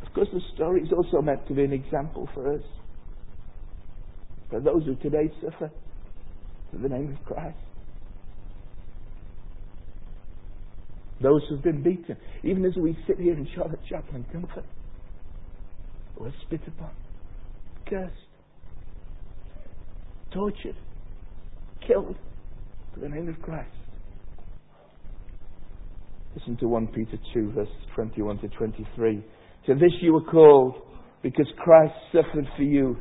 Of 0.07 0.13
course, 0.15 0.29
the 0.33 0.41
story 0.55 0.83
is 0.83 0.93
also 0.93 1.23
meant 1.23 1.47
to 1.49 1.55
be 1.55 1.65
an 1.65 1.73
example 1.73 2.29
for 2.35 2.55
us. 2.55 2.63
For 4.51 4.61
those 4.61 4.85
who 4.85 4.95
today 4.97 5.33
suffer 5.43 5.71
for 6.71 6.79
the 6.79 6.89
name 6.89 7.17
of 7.19 7.27
Christ. 7.27 7.57
Those 11.21 11.43
who've 11.49 11.63
been 11.63 11.83
beaten, 11.83 12.17
even 12.43 12.65
as 12.65 12.75
we 12.77 12.97
sit 13.07 13.19
here 13.19 13.35
in 13.35 13.49
Charlotte 13.55 13.81
Chapel 13.89 14.17
in 14.17 14.25
comfort, 14.25 14.65
were 16.19 16.33
spit 16.43 16.61
upon, 16.67 16.91
cursed, 17.89 18.13
tortured, 20.33 20.77
killed 21.87 22.17
for 22.93 23.01
the 23.01 23.09
name 23.09 23.29
of 23.29 23.41
Christ. 23.43 23.71
Listen 26.37 26.57
to 26.59 26.69
1 26.69 26.89
Peter 26.89 27.19
2, 27.33 27.53
verses 27.53 27.75
21 27.95 28.39
to 28.39 28.49
23. 28.49 29.25
To 29.67 29.75
this 29.75 29.93
you 30.01 30.13
were 30.13 30.25
called, 30.25 30.75
because 31.23 31.47
Christ 31.59 31.95
suffered 32.13 32.47
for 32.57 32.63
you, 32.63 32.97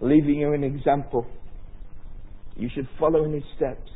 leaving 0.00 0.36
you 0.36 0.52
an 0.52 0.64
example. 0.64 1.26
You 2.56 2.68
should 2.74 2.88
follow 2.98 3.24
in 3.24 3.32
his 3.32 3.42
steps. 3.56 3.90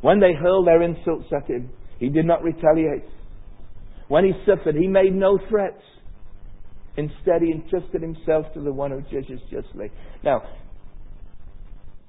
When 0.00 0.20
they 0.20 0.34
hurled 0.34 0.66
their 0.66 0.82
insults 0.82 1.26
at 1.34 1.48
him, 1.48 1.70
he 1.98 2.08
did 2.08 2.26
not 2.26 2.42
retaliate. 2.42 3.04
When 4.08 4.24
he 4.24 4.32
suffered, 4.44 4.74
he 4.74 4.86
made 4.86 5.14
no 5.14 5.38
threats. 5.48 5.82
Instead, 6.96 7.42
he 7.42 7.52
entrusted 7.52 8.02
himself 8.02 8.46
to 8.54 8.60
the 8.60 8.72
one 8.72 8.90
who 8.90 9.00
judges 9.02 9.40
justly. 9.50 9.90
Now, 10.24 10.42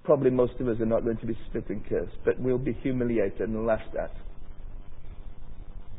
probably 0.08 0.30
most 0.30 0.54
of 0.62 0.70
us 0.70 0.80
are 0.80 0.86
not 0.86 1.04
going 1.04 1.17
to 1.17 1.26
be 1.26 1.38
spit 1.50 1.65
and 1.67 1.86
cursed, 1.86 2.15
but 2.24 2.39
we'll 2.39 2.58
be 2.58 2.72
humiliated 2.82 3.41
and 3.41 3.67
laughed 3.67 3.93
at. 4.02 4.15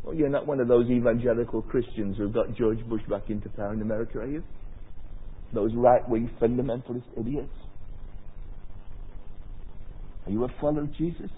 Well, 0.03 0.15
you're 0.15 0.31
not 0.31 0.47
one 0.47 0.61
of 0.61 0.69
those 0.69 0.89
evangelical 0.89 1.61
Christians 1.61 2.17
who've 2.17 2.33
got 2.33 2.57
George 2.57 2.83
Bush 2.89 3.03
back 3.11 3.29
into 3.29 3.51
power 3.51 3.75
in 3.75 3.83
America, 3.83 4.21
are 4.21 4.27
you? 4.27 4.43
Those 5.53 5.73
right 5.75 6.09
wing 6.09 6.31
fundamentalist 6.41 7.05
idiots. 7.21 7.53
Are 10.25 10.33
you 10.33 10.43
a 10.45 10.49
follower 10.59 10.85
of 10.85 10.97
Jesus? 10.97 11.31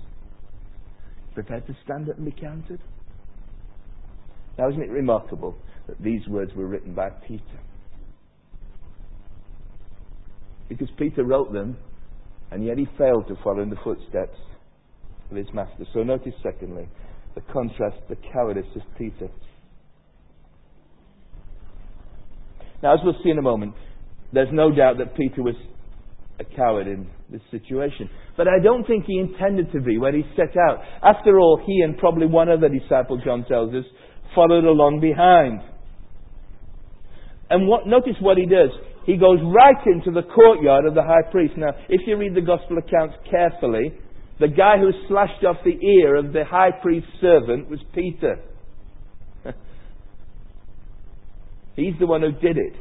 Prepared 1.35 1.67
to 1.67 1.77
stand 1.85 2.09
up 2.09 2.19
and 2.19 2.25
be 2.25 2.41
counted? 2.41 2.79
Now, 4.57 4.69
isn't 4.69 4.81
it 4.81 4.91
remarkable 4.91 5.57
that 5.89 6.01
these 6.01 6.25
words 6.29 6.53
were 6.55 6.69
written 6.69 6.95
by 6.95 7.11
Peter? 7.11 7.43
Because 10.69 10.89
Peter 10.97 11.25
wrote 11.25 11.53
them, 11.53 11.77
and 12.51 12.65
yet 12.65 12.79
he 12.79 12.87
failed 12.99 13.29
to 13.29 13.37
follow 13.43 13.63
in 13.63 13.71
the 13.71 13.77
footsteps 13.85 14.39
of 15.31 15.37
his 15.37 15.47
master. 15.53 15.85
So 15.95 16.03
notice, 16.03 16.35
secondly, 16.43 16.89
the 17.35 17.43
contrast, 17.53 17.97
the 18.09 18.17
cowardice 18.33 18.67
of 18.75 18.83
Peter. 18.99 19.29
Now, 22.83 22.95
as 22.95 23.01
we'll 23.05 23.17
see 23.23 23.31
in 23.31 23.39
a 23.39 23.43
moment, 23.43 23.75
there's 24.33 24.49
no 24.53 24.75
doubt 24.75 24.99
that 24.99 25.17
Peter 25.17 25.43
was 25.43 25.55
a 26.39 26.45
coward 26.57 26.87
in 26.87 27.09
this 27.31 27.43
situation. 27.51 28.09
But 28.37 28.49
I 28.49 28.59
don't 28.63 28.87
think 28.87 29.05
he 29.05 29.19
intended 29.19 29.71
to 29.73 29.81
be 29.81 29.99
when 29.99 30.15
he 30.15 30.23
set 30.35 30.57
out. 30.57 30.79
After 31.03 31.39
all, 31.39 31.61
he 31.65 31.83
and 31.83 31.99
probably 31.99 32.27
one 32.27 32.49
other 32.49 32.69
disciple, 32.69 33.21
John 33.23 33.45
tells 33.47 33.75
us, 33.75 33.85
followed 34.35 34.65
along 34.65 35.01
behind. 35.01 35.61
And 37.51 37.69
what, 37.69 37.87
notice 37.87 38.15
what 38.21 38.39
he 38.39 38.47
does. 38.47 38.71
He 39.07 39.17
goes 39.17 39.39
right 39.43 39.87
into 39.87 40.11
the 40.11 40.23
courtyard 40.23 40.85
of 40.85 40.95
the 40.95 41.03
high 41.03 41.29
priest. 41.31 41.55
Now, 41.57 41.71
if 41.89 42.07
you 42.07 42.17
read 42.17 42.35
the 42.35 42.43
gospel 42.43 42.79
accounts 42.79 43.17
carefully, 43.31 43.95
the 44.39 44.49
guy 44.49 44.79
who 44.79 44.91
slashed 45.09 45.45
off 45.45 45.57
the 45.65 45.79
ear 45.85 46.17
of 46.17 46.33
the 46.33 46.45
high 46.45 46.71
priest's 46.83 47.11
servant 47.21 47.69
was 47.69 47.81
Peter. 47.95 48.41
He's 51.77 51.95
the 51.99 52.07
one 52.07 52.23
who 52.23 52.33
did 52.33 52.57
it. 52.57 52.75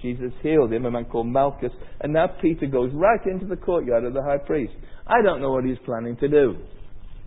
Jesus 0.00 0.32
healed 0.42 0.72
him, 0.72 0.84
a 0.84 0.90
man 0.90 1.04
called 1.04 1.28
Malchus, 1.28 1.70
and 2.00 2.12
now 2.12 2.26
Peter 2.40 2.66
goes 2.66 2.90
right 2.92 3.24
into 3.24 3.46
the 3.46 3.56
courtyard 3.56 4.04
of 4.04 4.14
the 4.14 4.22
high 4.22 4.38
priest. 4.44 4.72
I 5.06 5.22
don't 5.22 5.40
know 5.40 5.52
what 5.52 5.64
he's 5.64 5.78
planning 5.84 6.16
to 6.16 6.28
do. 6.28 6.56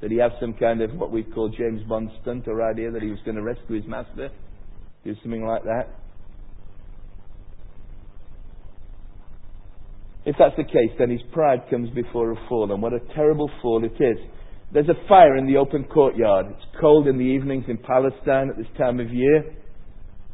Did 0.01 0.12
he 0.12 0.17
have 0.17 0.32
some 0.41 0.54
kind 0.54 0.82
of 0.82 0.93
what 0.95 1.12
we 1.12 1.23
call 1.23 1.47
James 1.49 1.82
Bond 1.88 2.10
stunt 2.21 2.47
or 2.47 2.69
idea 2.69 2.91
that 2.91 3.01
he 3.01 3.10
was 3.10 3.19
going 3.23 3.38
to 3.38 3.43
rescue 3.43 3.78
his 3.78 3.88
master? 3.88 4.30
Do 5.06 5.15
something 5.23 5.45
like 5.45 5.63
that? 5.63 5.88
If 10.26 10.36
that's 10.40 10.56
the 10.58 10.64
case, 10.64 10.92
then 10.98 11.12
his 11.12 11.22
pride 11.32 11.62
comes 11.70 11.90
before 11.92 12.32
a 12.32 12.48
fall, 12.50 12.72
and 12.72 12.82
what 12.82 12.94
a 12.94 13.00
terrible 13.14 13.50
fall 13.62 13.84
it 13.84 14.02
is. 14.02 14.18
There's 14.74 14.90
a 14.90 15.08
fire 15.08 15.38
in 15.38 15.46
the 15.46 15.58
open 15.58 15.86
courtyard. 15.86 16.48
It's 16.50 16.82
cold 16.82 17.08
in 17.08 17.18
the 17.18 17.24
evenings 17.24 17.66
in 17.68 17.78
Palestine 17.78 18.50
at 18.50 18.58
this 18.58 18.68
time 18.78 19.00
of 19.00 19.14
year. 19.14 19.56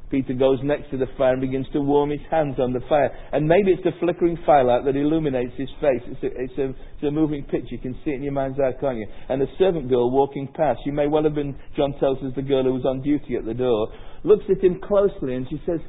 Peter 0.09 0.33
goes 0.33 0.59
next 0.63 0.91
to 0.91 0.97
the 0.97 1.07
fire 1.17 1.33
and 1.33 1.41
begins 1.41 1.67
to 1.71 1.79
warm 1.79 2.09
his 2.09 2.19
hands 2.29 2.55
on 2.59 2.73
the 2.73 2.81
fire. 2.89 3.11
And 3.31 3.47
maybe 3.47 3.71
it's 3.71 3.83
the 3.83 3.91
flickering 3.99 4.37
firelight 4.45 4.83
that 4.85 4.97
illuminates 4.97 5.53
his 5.57 5.69
face. 5.79 6.01
It's 6.05 6.23
a, 6.23 6.27
it's 6.27 6.57
a, 6.57 6.69
it's 6.69 7.03
a 7.07 7.11
moving 7.11 7.43
picture. 7.43 7.75
You 7.75 7.77
can 7.77 7.93
see 8.03 8.11
it 8.11 8.15
in 8.15 8.23
your 8.23 8.33
mind's 8.33 8.59
eye, 8.59 8.73
can't 8.79 8.97
you? 8.97 9.07
And 9.29 9.41
a 9.41 9.45
servant 9.57 9.89
girl 9.89 10.11
walking 10.11 10.49
past, 10.53 10.81
she 10.83 10.91
may 10.91 11.07
well 11.07 11.23
have 11.23 11.35
been, 11.35 11.55
John 11.77 11.93
tells 11.99 12.17
us, 12.19 12.33
the 12.35 12.41
girl 12.41 12.63
who 12.63 12.73
was 12.73 12.85
on 12.85 13.01
duty 13.01 13.35
at 13.37 13.45
the 13.45 13.53
door, 13.53 13.87
looks 14.23 14.43
at 14.49 14.63
him 14.63 14.81
closely 14.83 15.35
and 15.35 15.47
she 15.49 15.61
says, 15.65 15.79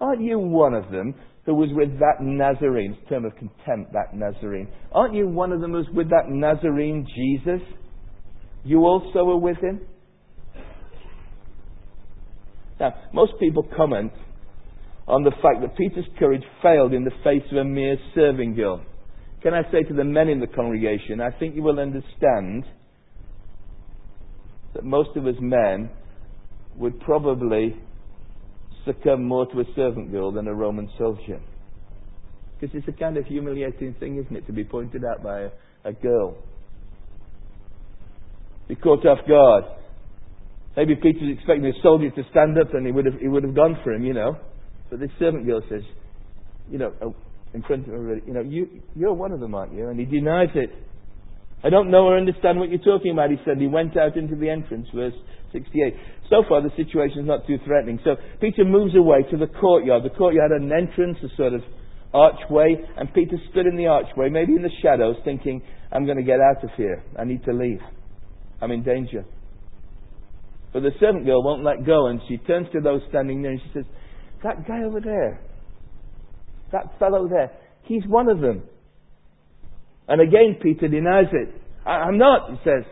Aren't 0.00 0.22
you 0.22 0.38
one 0.38 0.74
of 0.74 0.90
them 0.90 1.14
who 1.46 1.54
was 1.54 1.68
with 1.72 1.98
that 1.98 2.20
Nazarene? 2.20 2.96
It's 2.98 3.06
a 3.06 3.10
term 3.10 3.24
of 3.24 3.36
contempt, 3.36 3.92
that 3.92 4.14
Nazarene. 4.14 4.68
Aren't 4.92 5.14
you 5.14 5.28
one 5.28 5.52
of 5.52 5.60
them 5.60 5.72
who 5.72 5.78
was 5.78 5.86
with 5.92 6.10
that 6.10 6.28
Nazarene 6.28 7.06
Jesus? 7.14 7.60
You 8.64 8.86
also 8.86 9.24
were 9.24 9.36
with 9.36 9.58
him? 9.58 9.80
Now, 12.80 12.94
most 13.12 13.32
people 13.38 13.68
comment 13.76 14.12
on 15.06 15.22
the 15.22 15.32
fact 15.42 15.60
that 15.60 15.76
Peter's 15.76 16.06
courage 16.18 16.42
failed 16.62 16.94
in 16.94 17.04
the 17.04 17.10
face 17.22 17.42
of 17.52 17.58
a 17.58 17.64
mere 17.64 17.96
serving 18.14 18.54
girl. 18.54 18.82
Can 19.42 19.52
I 19.52 19.62
say 19.70 19.82
to 19.82 19.94
the 19.94 20.04
men 20.04 20.28
in 20.28 20.40
the 20.40 20.46
congregation, 20.46 21.20
I 21.20 21.30
think 21.38 21.54
you 21.54 21.62
will 21.62 21.78
understand 21.78 22.64
that 24.72 24.82
most 24.82 25.10
of 25.16 25.26
us 25.26 25.34
men 25.40 25.90
would 26.76 26.98
probably 27.00 27.76
succumb 28.84 29.24
more 29.24 29.46
to 29.52 29.60
a 29.60 29.64
servant 29.74 30.10
girl 30.10 30.32
than 30.32 30.48
a 30.48 30.54
Roman 30.54 30.90
soldier. 30.98 31.40
Because 32.58 32.74
it's 32.76 32.88
a 32.88 32.98
kind 32.98 33.16
of 33.16 33.26
humiliating 33.26 33.94
thing, 33.98 34.18
isn't 34.18 34.36
it, 34.36 34.46
to 34.46 34.52
be 34.52 34.64
pointed 34.64 35.04
out 35.04 35.22
by 35.22 35.40
a, 35.40 35.50
a 35.84 35.92
girl. 35.92 36.36
Be 38.68 38.76
caught 38.76 39.04
off 39.06 39.26
guard. 39.28 39.64
Maybe 40.76 40.94
Peter 40.96 41.18
was 41.20 41.36
expecting 41.36 41.66
a 41.66 41.82
soldier 41.82 42.10
to 42.10 42.22
stand 42.30 42.58
up 42.58 42.74
and 42.74 42.86
he 42.86 42.92
would 42.92 43.06
have, 43.06 43.20
he 43.20 43.28
would 43.28 43.44
have 43.44 43.54
gone 43.54 43.78
for 43.84 43.92
him, 43.92 44.04
you 44.04 44.14
know. 44.14 44.36
But 44.90 45.00
this 45.00 45.10
servant 45.18 45.46
girl 45.46 45.62
says, 45.68 45.82
you 46.70 46.78
know, 46.78 46.92
oh, 47.02 47.14
in 47.52 47.62
front 47.62 47.86
of 47.86 47.94
everybody, 47.94 48.26
you 48.26 48.34
know, 48.34 48.40
you, 48.40 48.82
you're 48.96 49.12
one 49.12 49.32
of 49.32 49.40
them, 49.40 49.54
aren't 49.54 49.72
you? 49.72 49.88
And 49.88 49.98
he 49.98 50.06
denies 50.06 50.48
it. 50.54 50.70
I 51.64 51.70
don't 51.70 51.90
know 51.90 52.04
or 52.04 52.18
understand 52.18 52.58
what 52.58 52.68
you're 52.68 52.78
talking 52.78 53.12
about, 53.12 53.30
he 53.30 53.36
said. 53.44 53.58
He 53.58 53.66
went 53.66 53.96
out 53.96 54.16
into 54.16 54.36
the 54.36 54.50
entrance, 54.50 54.86
verse 54.94 55.14
68. 55.52 55.94
So 56.28 56.44
far, 56.46 56.60
the 56.62 56.70
situation 56.76 57.20
is 57.20 57.26
not 57.26 57.46
too 57.46 57.56
threatening. 57.64 57.98
So 58.04 58.16
Peter 58.40 58.64
moves 58.64 58.94
away 58.94 59.22
to 59.30 59.38
the 59.38 59.46
courtyard. 59.46 60.04
The 60.04 60.10
courtyard 60.10 60.50
had 60.52 60.60
an 60.60 60.70
entrance, 60.70 61.16
a 61.24 61.34
sort 61.36 61.54
of 61.54 61.62
archway, 62.12 62.76
and 62.96 63.12
Peter 63.14 63.36
stood 63.50 63.66
in 63.66 63.76
the 63.76 63.86
archway, 63.86 64.28
maybe 64.28 64.52
in 64.52 64.62
the 64.62 64.70
shadows, 64.82 65.16
thinking, 65.24 65.62
I'm 65.90 66.04
going 66.04 66.18
to 66.18 66.22
get 66.22 66.38
out 66.40 66.62
of 66.62 66.70
here. 66.76 67.02
I 67.18 67.24
need 67.24 67.44
to 67.44 67.52
leave. 67.52 67.80
I'm 68.60 68.70
in 68.70 68.82
danger. 68.82 69.24
But 70.74 70.82
the 70.82 70.90
servant 71.00 71.24
girl 71.24 71.42
won't 71.42 71.64
let 71.64 71.86
go, 71.86 72.08
and 72.08 72.20
she 72.28 72.36
turns 72.38 72.66
to 72.72 72.80
those 72.80 73.00
standing 73.08 73.42
there 73.42 73.52
and 73.52 73.60
she 73.62 73.70
says, 73.72 73.84
That 74.42 74.66
guy 74.66 74.82
over 74.82 75.00
there, 75.00 75.40
that 76.72 76.98
fellow 76.98 77.28
there, 77.28 77.52
he's 77.84 78.02
one 78.06 78.28
of 78.28 78.40
them. 78.40 78.64
And 80.08 80.20
again, 80.20 80.58
Peter 80.62 80.88
denies 80.88 81.32
it. 81.32 81.48
I'm 81.86 82.18
not, 82.18 82.50
he 82.50 82.56
says. 82.64 82.84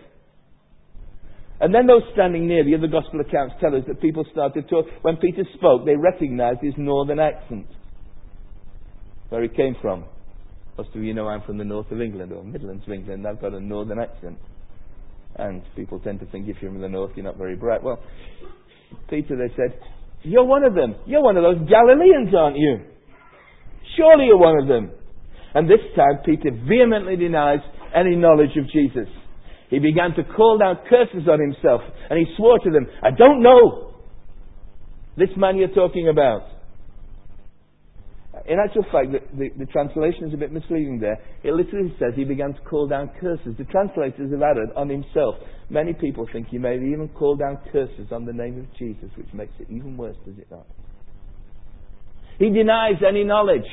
And 1.61 1.73
then 1.73 1.87
those 1.87 2.03
standing 2.13 2.49
near, 2.49 2.65
the 2.65 2.75
other 2.75 2.89
gospel 2.89 3.21
accounts 3.21 3.55
tell 3.61 3.75
us 3.77 3.85
that 3.87 4.01
people 4.01 4.25
started 4.33 4.69
to. 4.69 4.83
When 5.03 5.17
Peter 5.17 5.45
spoke, 5.55 5.85
they 5.85 5.95
recognized 5.95 6.59
his 6.61 6.75
northern 6.77 7.21
accent. 7.21 7.67
Where 9.29 9.43
he 9.43 9.49
came 9.49 9.77
from. 9.81 10.05
Most 10.77 10.91
of 10.97 11.05
you 11.05 11.15
know 11.15 11.29
I'm 11.29 11.43
from 11.43 11.59
the 11.59 11.65
north 11.65 11.91
of 11.93 12.01
England, 12.01 12.33
or 12.33 12.43
Midlands 12.43 12.83
of 12.87 12.93
England. 12.93 13.27
I've 13.27 13.41
got 13.41 13.53
a 13.53 13.61
northern 13.61 14.01
accent. 14.01 14.39
And 15.37 15.63
people 15.77 16.01
tend 16.01 16.21
to 16.21 16.27
think 16.27 16.49
if 16.49 16.57
you're 16.61 16.73
from 16.73 16.81
the 16.81 16.89
north, 16.89 17.13
you're 17.15 17.25
not 17.25 17.39
very 17.39 17.57
bright. 17.57 17.83
Well, 17.83 18.03
Peter, 19.09 19.37
they 19.37 19.55
said, 19.55 19.79
You're 20.23 20.45
one 20.45 20.65
of 20.65 20.75
them. 20.75 20.97
You're 21.07 21.23
one 21.23 21.37
of 21.37 21.45
those 21.45 21.69
Galileans, 21.69 22.35
aren't 22.37 22.57
you? 22.57 22.81
Surely 23.97 24.27
you're 24.27 24.39
one 24.39 24.59
of 24.61 24.69
them. 24.69 24.91
And 25.55 25.69
this 25.69 25.81
time, 25.97 26.21
Peter 26.25 26.51
vehemently 26.51 27.17
denies 27.17 27.61
any 27.95 28.17
knowledge 28.17 28.57
of 28.57 28.71
Jesus. 28.71 29.09
He 29.69 29.79
began 29.79 30.15
to 30.17 30.25
call 30.25 30.59
down 30.59 30.79
curses 30.89 31.29
on 31.29 31.41
himself, 31.41 31.81
and 32.11 32.19
he 32.19 32.27
swore 32.37 32.59
to 32.59 32.71
them, 32.71 32.87
I 33.03 33.11
don't 33.11 33.43
know 33.43 33.95
this 35.17 35.31
man 35.37 35.57
you're 35.57 35.69
talking 35.69 36.09
about. 36.09 36.43
In 38.47 38.59
actual 38.59 38.83
fact, 38.91 39.13
the, 39.13 39.21
the, 39.37 39.65
the, 39.65 39.67
translation 39.67 40.29
is 40.29 40.35
a 40.35 40.37
bit 40.37 40.53
misleading 40.53 40.99
there. 41.01 41.19
It 41.45 41.53
literally 41.53 41.95
says 41.99 42.15
he 42.17 42.25
began 42.25 42.55
to 42.55 42.61
call 42.63 42.89
down 42.89 43.11
curses. 43.21 43.55
The 43.57 43.65
translators 43.65 44.33
have 44.33 44.43
added 44.43 44.71
on 44.75 44.89
himself. 44.89 45.37
Many 45.71 45.93
people 45.93 46.27
think 46.33 46.49
he 46.49 46.59
may 46.59 46.75
have 46.75 46.83
even 46.83 47.09
call 47.11 47.37
down 47.37 47.59
curses 47.71 48.11
on 48.11 48.25
the 48.25 48.33
name 48.33 48.59
of 48.59 48.67
Jesus, 48.79 49.11
which 49.17 49.33
makes 49.33 49.53
it 49.61 49.69
even 49.71 49.97
worse, 49.97 50.17
does 50.27 50.39
it 50.39 50.49
not? 50.51 50.67
He 52.39 52.51
denies 52.51 52.97
any 53.07 53.23
knowledge 53.23 53.69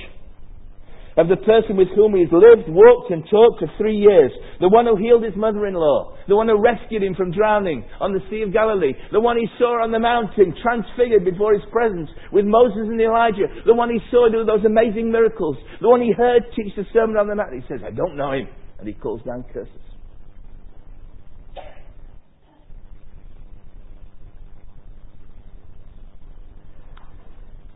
of 1.20 1.28
the 1.28 1.36
person 1.44 1.76
with 1.76 1.92
whom 2.00 2.16
he's 2.16 2.32
lived, 2.32 2.72
walked, 2.72 3.12
and 3.12 3.28
talked 3.28 3.60
for 3.60 3.68
three 3.78 3.98
years. 4.00 4.32
The 4.64 4.72
one 4.72 4.88
who 4.88 4.96
healed 4.96 5.28
his 5.28 5.36
mother 5.36 5.68
in 5.68 5.74
law. 5.76 6.16
The 6.32 6.36
one 6.36 6.48
who 6.48 6.64
rescued 6.64 7.04
him 7.04 7.14
from 7.14 7.36
drowning 7.36 7.84
on 8.00 8.14
the 8.14 8.24
Sea 8.32 8.44
of 8.48 8.54
Galilee. 8.54 8.94
The 9.12 9.20
one 9.20 9.36
he 9.36 9.48
saw 9.60 9.84
on 9.84 9.92
the 9.92 10.00
mountain, 10.00 10.56
transfigured 10.64 11.26
before 11.26 11.54
his 11.54 11.68
presence 11.76 12.10
with 12.32 12.46
Moses 12.46 12.88
and 12.88 13.02
Elijah. 13.02 13.52
The 13.66 13.76
one 13.76 13.90
he 13.90 14.00
saw 14.10 14.32
do 14.32 14.46
those 14.46 14.64
amazing 14.64 15.12
miracles. 15.12 15.58
The 15.82 15.90
one 15.90 16.00
he 16.00 16.14
heard 16.16 16.44
teach 16.56 16.72
the 16.78 16.88
Sermon 16.94 17.18
on 17.18 17.28
the 17.28 17.36
Mount. 17.36 17.52
He 17.54 17.68
says, 17.68 17.82
I 17.86 17.92
don't 17.92 18.16
know 18.16 18.32
him. 18.32 18.48
And 18.80 18.88
he 18.88 18.94
calls 18.94 19.22
down 19.24 19.44
curses. 19.52 19.89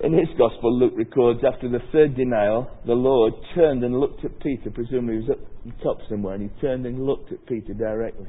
In 0.04 0.12
his 0.12 0.28
gospel, 0.38 0.78
Luke 0.78 0.94
records 0.98 1.40
after 1.48 1.70
the 1.70 1.80
third 1.94 2.18
denial, 2.18 2.70
the 2.86 2.94
Lord 2.94 3.34
turned 3.56 3.86
and 3.86 3.98
looked 3.98 4.26
at 4.26 4.38
Peter. 4.42 4.70
Presumably 4.70 5.14
he 5.14 5.20
was 5.22 5.30
at 5.30 5.38
the 5.66 5.84
top 5.84 6.00
somewhere, 6.10 6.36
and 6.36 6.44
he 6.44 6.60
turned 6.60 6.86
and 6.86 7.06
looked 7.06 7.32
at 7.32 7.46
Peter 7.46 7.74
directly. 7.74 8.28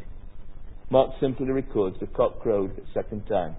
Mark 0.91 1.11
simply 1.21 1.51
records 1.51 1.97
the 1.99 2.07
cock 2.07 2.39
crowed 2.39 2.71
a 2.79 2.93
second 2.95 3.27
time. 3.27 3.57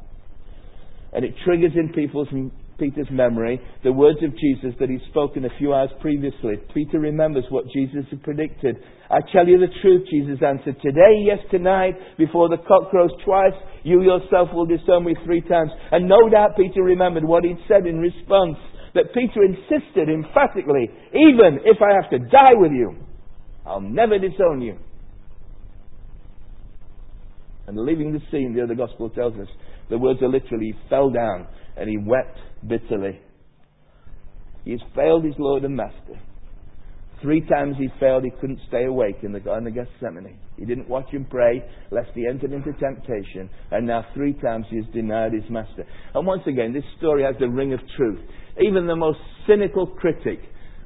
And 1.11 1.25
it 1.25 1.33
triggers 1.43 1.73
in 1.75 1.91
people's 1.91 2.29
Peter's 2.77 3.07
memory 3.11 3.59
the 3.83 3.91
words 3.91 4.19
of 4.23 4.31
Jesus 4.37 4.75
that 4.79 4.89
he'd 4.89 5.01
spoken 5.09 5.45
a 5.45 5.57
few 5.57 5.73
hours 5.73 5.89
previously. 6.01 6.55
Peter 6.73 6.99
remembers 6.99 7.45
what 7.49 7.65
Jesus 7.73 8.05
had 8.09 8.23
predicted. 8.23 8.77
I 9.09 9.19
tell 9.31 9.47
you 9.47 9.59
the 9.59 9.73
truth, 9.81 10.07
Jesus 10.09 10.43
answered. 10.45 10.75
Today, 10.81 11.23
yes, 11.23 11.39
tonight, 11.51 11.95
before 12.17 12.49
the 12.49 12.57
cock 12.67 12.89
crows 12.89 13.11
twice, 13.23 13.53
you 13.83 14.01
yourself 14.01 14.49
will 14.53 14.65
disown 14.65 15.05
me 15.05 15.15
three 15.25 15.41
times. 15.41 15.71
And 15.91 16.09
no 16.09 16.29
doubt 16.29 16.57
Peter 16.57 16.81
remembered 16.81 17.23
what 17.23 17.43
he'd 17.43 17.59
said 17.67 17.85
in 17.85 17.99
response. 17.99 18.57
That 18.95 19.13
Peter 19.13 19.43
insisted 19.43 20.07
emphatically, 20.09 20.89
even 21.11 21.59
if 21.65 21.77
I 21.81 21.93
have 22.01 22.09
to 22.11 22.19
die 22.19 22.55
with 22.55 22.71
you, 22.71 22.95
I'll 23.65 23.81
never 23.81 24.17
disown 24.17 24.61
you. 24.61 24.77
And 27.67 27.77
leaving 27.77 28.13
the 28.13 28.21
scene, 28.31 28.53
the 28.55 28.63
other 28.63 28.75
gospel 28.75 29.09
tells 29.09 29.33
us, 29.35 29.47
the 29.89 29.97
words 29.97 30.21
are 30.21 30.29
literally, 30.29 30.67
he 30.67 30.89
fell 30.89 31.09
down 31.09 31.47
and 31.75 31.89
he 31.89 31.97
wept 31.97 32.37
bitterly. 32.67 33.19
He 34.63 34.71
has 34.71 34.81
failed 34.95 35.23
his 35.23 35.35
Lord 35.37 35.63
and 35.63 35.75
Master. 35.75 36.19
Three 37.21 37.41
times 37.41 37.75
he 37.77 37.87
failed, 37.99 38.23
he 38.23 38.31
couldn't 38.41 38.59
stay 38.67 38.85
awake 38.85 39.17
in 39.23 39.31
the 39.31 39.39
Garden 39.39 39.67
of 39.67 39.73
Gethsemane. 39.73 40.37
He 40.57 40.65
didn't 40.65 40.89
watch 40.89 41.09
him 41.09 41.25
pray, 41.29 41.63
lest 41.89 42.09
he 42.13 42.27
entered 42.27 42.51
into 42.51 42.73
temptation. 42.73 43.49
And 43.71 43.87
now 43.87 44.05
three 44.13 44.33
times 44.33 44.65
he 44.69 44.77
has 44.77 44.85
denied 44.93 45.33
his 45.33 45.49
master. 45.49 45.85
And 46.13 46.27
once 46.27 46.43
again, 46.45 46.73
this 46.73 46.83
story 46.97 47.23
has 47.23 47.35
the 47.39 47.47
ring 47.49 47.73
of 47.73 47.79
truth. 47.95 48.19
Even 48.61 48.85
the 48.85 48.95
most 48.95 49.19
cynical 49.47 49.87
critic 49.87 50.39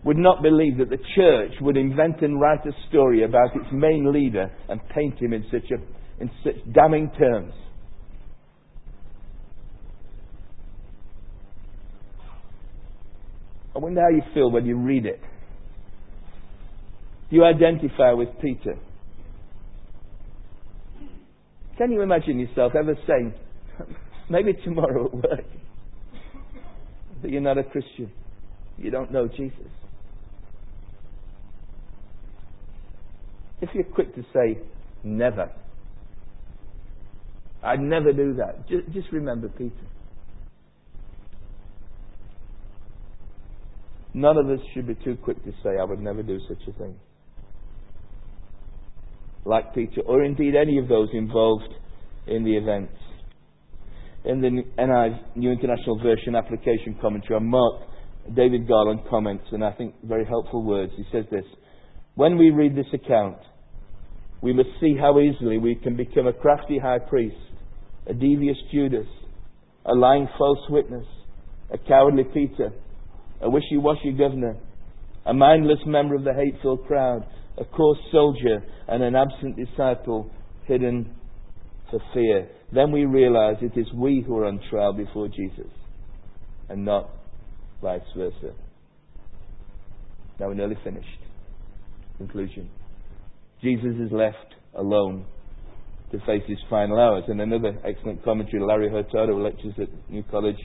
would 0.05 0.17
not 0.17 0.41
believe 0.41 0.77
that 0.77 0.89
the 0.89 1.03
church 1.15 1.51
would 1.61 1.77
invent 1.77 2.21
and 2.21 2.39
write 2.39 2.65
a 2.65 2.89
story 2.89 3.23
about 3.23 3.55
its 3.55 3.67
main 3.73 4.11
leader 4.13 4.49
and 4.69 4.79
paint 4.95 5.19
him 5.19 5.33
in 5.33 5.43
such, 5.51 5.69
a, 5.71 6.21
in 6.21 6.31
such 6.43 6.55
damning 6.73 7.11
terms. 7.17 7.53
Wonder 13.89 14.02
how 14.02 14.10
you 14.10 14.21
feel 14.36 14.52
when 14.52 14.67
you 14.67 14.78
read 14.78 15.08
it. 15.08 15.19
You 17.32 17.43
identify 17.43 18.12
with 18.13 18.30
Peter? 18.39 18.75
Can 21.78 21.91
you 21.91 22.02
imagine 22.02 22.39
yourself 22.39 22.73
ever 22.75 22.95
saying, 23.08 23.34
maybe 24.30 24.54
tomorrow 24.63 25.08
at 25.08 25.13
work, 25.13 25.45
that 27.23 27.32
you're 27.32 27.41
not 27.41 27.58
a 27.58 27.63
Christian? 27.63 28.12
You 28.78 28.91
don't 28.91 29.12
know 29.12 29.28
Jesus. 29.28 29.58
If 33.62 33.69
you're 33.73 33.84
quick 33.86 34.13
to 34.15 34.23
say, 34.34 34.60
never, 35.04 35.52
I'd 37.63 37.82
never 37.82 38.13
do 38.13 38.36
that, 38.36 38.69
just, 38.69 38.91
just 38.93 39.12
remember 39.12 39.49
Peter. 39.49 39.73
None 44.13 44.38
of 44.38 44.50
us 44.50 44.60
should 44.74 44.88
be 44.88 44.95
too 44.95 45.17
quick 45.24 45.43
to 45.45 45.52
say, 45.63 45.78
I 45.80 45.84
would 45.84 46.00
never 46.00 46.24
do 46.24 46.39
such 46.48 46.67
a 46.67 46.78
thing. 46.78 46.95
Like 49.45 49.74
Peter, 49.74 50.02
or 50.06 50.24
indeed 50.24 50.56
any 50.56 50.78
of 50.80 50.88
those 50.88 51.10
involved 51.13 51.74
in 52.28 52.43
the 52.43 52.58
events. 52.58 52.93
In 54.26 54.41
the 54.41 54.63
NIV, 54.78 55.38
New 55.38 55.52
International 55.52 55.98
Version 56.02 56.36
application 56.36 56.98
commentary 57.02 57.36
on 57.36 57.45
Mark, 57.45 57.82
David 58.36 58.67
Garland 58.67 59.02
comments, 59.10 59.45
and 59.52 59.63
I 59.63 59.72
think 59.72 59.95
very 60.04 60.26
helpful 60.26 60.63
words. 60.63 60.91
He 60.98 61.06
says 61.12 61.26
this 61.32 61.45
When 62.15 62.38
we 62.38 62.50
read 62.50 62.76
this 62.76 62.91
account, 62.93 63.38
we 64.41 64.54
must 64.54 64.69
see 64.82 64.95
how 65.00 65.19
easily 65.19 65.58
we 65.58 65.76
can 65.76 65.95
become 65.95 66.28
a 66.28 66.34
crafty 66.34 66.80
high 66.80 67.00
priest, 67.00 67.38
a 68.08 68.13
devious 68.13 68.58
Judas, 68.72 69.08
a 69.86 69.93
lying 69.93 70.28
false 70.38 70.60
witness, 70.69 71.06
a 71.72 71.78
cowardly 71.78 72.24
Peter, 72.34 72.72
a 73.41 73.49
wishy-washy 73.49 74.12
governor, 74.13 74.58
a 75.25 75.34
mindless 75.34 75.80
member 75.86 76.15
of 76.15 76.23
the 76.23 76.34
hateful 76.34 76.78
crowd, 76.78 77.25
a 77.58 77.65
coarse 77.65 77.99
soldier, 78.12 78.63
and 78.88 79.04
an 79.04 79.15
absent 79.15 79.56
disciple 79.58 80.30
hidden 80.65 81.15
for 81.89 81.99
fear. 82.13 82.49
Then 82.71 82.91
we 82.91 83.06
realize 83.06 83.56
it 83.62 83.78
is 83.78 83.88
we 83.93 84.23
who 84.25 84.38
are 84.38 84.45
on 84.45 84.60
trial 84.69 84.93
before 84.93 85.28
Jesus, 85.28 85.71
and 86.69 86.86
not 86.86 87.10
vice 87.82 88.02
versa. 88.15 88.54
Now 90.39 90.47
we're 90.47 90.54
nearly 90.54 90.78
finished. 90.84 91.08
Conclusion. 92.17 92.69
Jesus 93.62 93.95
is 93.99 94.12
left 94.12 94.56
alone 94.75 95.25
to 96.12 96.19
face 96.19 96.43
his 96.47 96.58
final 96.69 96.99
hours. 96.99 97.23
And 97.28 97.41
another 97.41 97.78
excellent 97.86 98.23
commentary, 98.23 98.63
Larry 98.63 98.89
Hurtado, 98.89 99.34
who 99.34 99.43
lectures 99.43 99.73
at 99.82 99.89
New 100.10 100.23
College, 100.23 100.58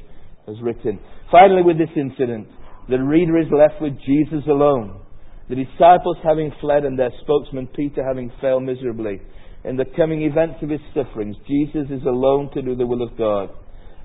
has 0.47 0.57
written. 0.63 1.01
Finally, 1.31 1.63
with 1.63 1.79
this 1.79 1.89
incident, 1.97 2.47
the 2.89 2.99
reader 2.99 3.39
is 3.39 3.47
left 3.51 3.81
with 3.81 3.95
Jesus 4.05 4.47
alone. 4.47 5.01
The 5.49 5.57
disciples 5.57 6.17
having 6.23 6.53
fled 6.61 6.85
and 6.85 6.99
their 6.99 7.13
spokesman 7.23 7.69
Peter 7.69 8.05
having 8.07 8.33
failed 8.41 8.63
miserably. 8.63 9.21
in 9.65 9.77
the 9.77 9.85
coming 9.97 10.23
events 10.23 10.57
of 10.63 10.69
his 10.69 10.81
sufferings, 10.95 11.37
Jesus 11.49 11.91
is 11.91 12.03
alone 12.05 12.51
to 12.53 12.63
do 12.63 12.75
the 12.75 12.87
will 12.87 13.03
of 13.03 13.17
God. 13.17 13.49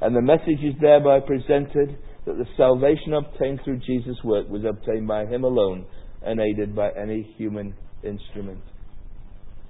And 0.01 0.15
the 0.15 0.21
message 0.21 0.63
is 0.63 0.73
thereby 0.79 1.19
presented 1.19 1.97
that 2.25 2.37
the 2.37 2.45
salvation 2.55 3.13
obtained 3.13 3.59
through 3.63 3.79
Jesus' 3.79 4.23
work 4.23 4.47
was 4.49 4.63
obtained 4.63 5.07
by 5.07 5.25
him 5.25 5.43
alone, 5.43 5.85
unaided 6.23 6.75
by 6.75 6.91
any 6.91 7.23
human 7.37 7.73
instrument. 8.03 8.61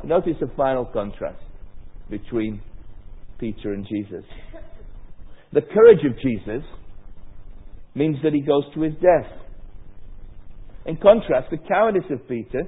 Notice 0.04 0.36
the 0.40 0.52
final 0.56 0.86
contrast 0.86 1.42
between 2.10 2.62
Peter 3.40 3.74
and 3.74 3.88
Jesus. 3.88 4.24
The 5.52 5.62
courage 5.62 6.06
of 6.06 6.20
Jesus 6.22 6.64
means 8.00 8.16
that 8.24 8.32
he 8.32 8.40
goes 8.40 8.64
to 8.74 8.82
his 8.82 8.94
death. 8.94 9.30
In 10.86 10.96
contrast, 10.96 11.52
the 11.52 11.58
cowardice 11.58 12.10
of 12.10 12.28
Peter 12.30 12.64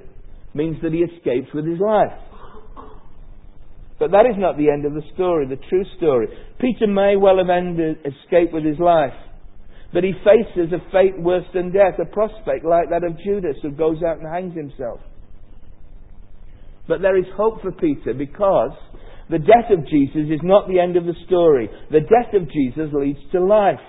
means 0.52 0.76
that 0.82 0.92
he 0.92 0.98
escapes 0.98 1.48
with 1.54 1.64
his 1.64 1.80
life. 1.80 2.12
But 3.98 4.10
that 4.10 4.26
is 4.28 4.36
not 4.36 4.58
the 4.58 4.68
end 4.68 4.84
of 4.84 4.92
the 4.92 5.08
story, 5.14 5.48
the 5.48 5.62
true 5.70 5.84
story. 5.96 6.28
Peter 6.60 6.86
may 6.86 7.16
well 7.16 7.38
have 7.38 7.48
ended, 7.48 8.04
escaped 8.04 8.52
with 8.52 8.64
his 8.64 8.78
life. 8.78 9.16
But 9.94 10.04
he 10.04 10.12
faces 10.20 10.72
a 10.72 10.84
fate 10.92 11.18
worse 11.18 11.46
than 11.54 11.72
death, 11.72 11.98
a 12.00 12.04
prospect 12.12 12.64
like 12.64 12.90
that 12.90 13.04
of 13.04 13.16
Judas 13.24 13.56
who 13.62 13.70
goes 13.70 14.02
out 14.06 14.18
and 14.18 14.28
hangs 14.28 14.54
himself. 14.54 15.00
But 16.88 17.00
there 17.00 17.16
is 17.16 17.26
hope 17.36 17.62
for 17.62 17.72
Peter 17.72 18.12
because 18.12 18.72
the 19.30 19.38
death 19.38 19.70
of 19.70 19.86
Jesus 19.88 20.28
is 20.28 20.40
not 20.42 20.68
the 20.68 20.80
end 20.80 20.96
of 20.96 21.04
the 21.04 21.16
story. 21.26 21.70
The 21.90 22.00
death 22.00 22.34
of 22.34 22.50
Jesus 22.50 22.92
leads 22.92 23.20
to 23.32 23.40
life. 23.44 23.80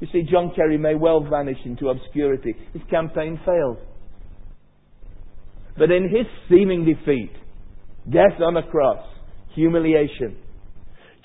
You 0.00 0.08
see, 0.12 0.22
John 0.30 0.52
Kerry 0.54 0.76
may 0.78 0.94
well 0.94 1.20
vanish 1.28 1.58
into 1.64 1.88
obscurity. 1.88 2.54
His 2.72 2.82
campaign 2.90 3.38
failed. 3.44 3.78
But 5.78 5.90
in 5.90 6.04
his 6.04 6.26
seeming 6.48 6.84
defeat, 6.84 7.32
death 8.10 8.40
on 8.40 8.56
a 8.56 8.62
cross, 8.62 9.04
humiliation, 9.54 10.36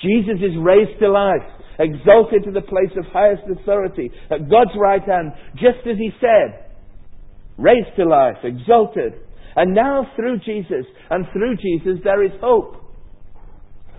Jesus 0.02 0.40
is 0.42 0.56
raised 0.60 1.00
to 1.02 1.12
life, 1.12 1.46
exalted 1.78 2.44
to 2.46 2.52
the 2.52 2.62
place 2.62 2.92
of 2.98 3.06
highest 3.12 3.44
authority 3.52 4.12
at 4.32 4.50
God's 4.50 4.72
right 4.80 5.04
hand, 5.04 5.34
just 5.56 5.86
as 5.90 5.98
he 5.98 6.12
said. 6.22 6.66
Raised 7.58 7.96
to 7.98 8.06
life, 8.06 8.38
exalted. 8.44 9.14
And 9.56 9.76
now 9.76 10.08
through 10.16 10.40
Jesus, 10.40 10.86
and 11.10 11.26
through 11.34 11.58
Jesus, 11.58 12.00
there 12.04 12.24
is 12.24 12.32
hope. 12.42 12.76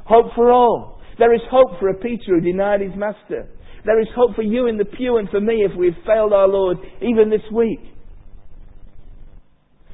Hope 0.06 0.33
for 0.35 0.50
all. 0.50 1.00
There 1.18 1.35
is 1.35 1.42
hope 1.50 1.78
for 1.78 1.90
a 1.90 1.94
Peter 1.94 2.35
who 2.35 2.40
denied 2.40 2.80
his 2.80 2.96
master. 2.96 3.46
There 3.85 4.01
is 4.01 4.09
hope 4.14 4.35
for 4.37 4.43
you 4.43 4.66
in 4.66 4.79
the 4.79 4.85
pew 4.85 5.16
and 5.16 5.29
for 5.31 5.40
me 5.40 5.64
if 5.64 5.77
we've 5.77 5.97
failed 6.07 6.33
our 6.33 6.49
Lord 6.49 6.79
even 7.01 7.31
this 7.31 7.45
week. 7.53 7.81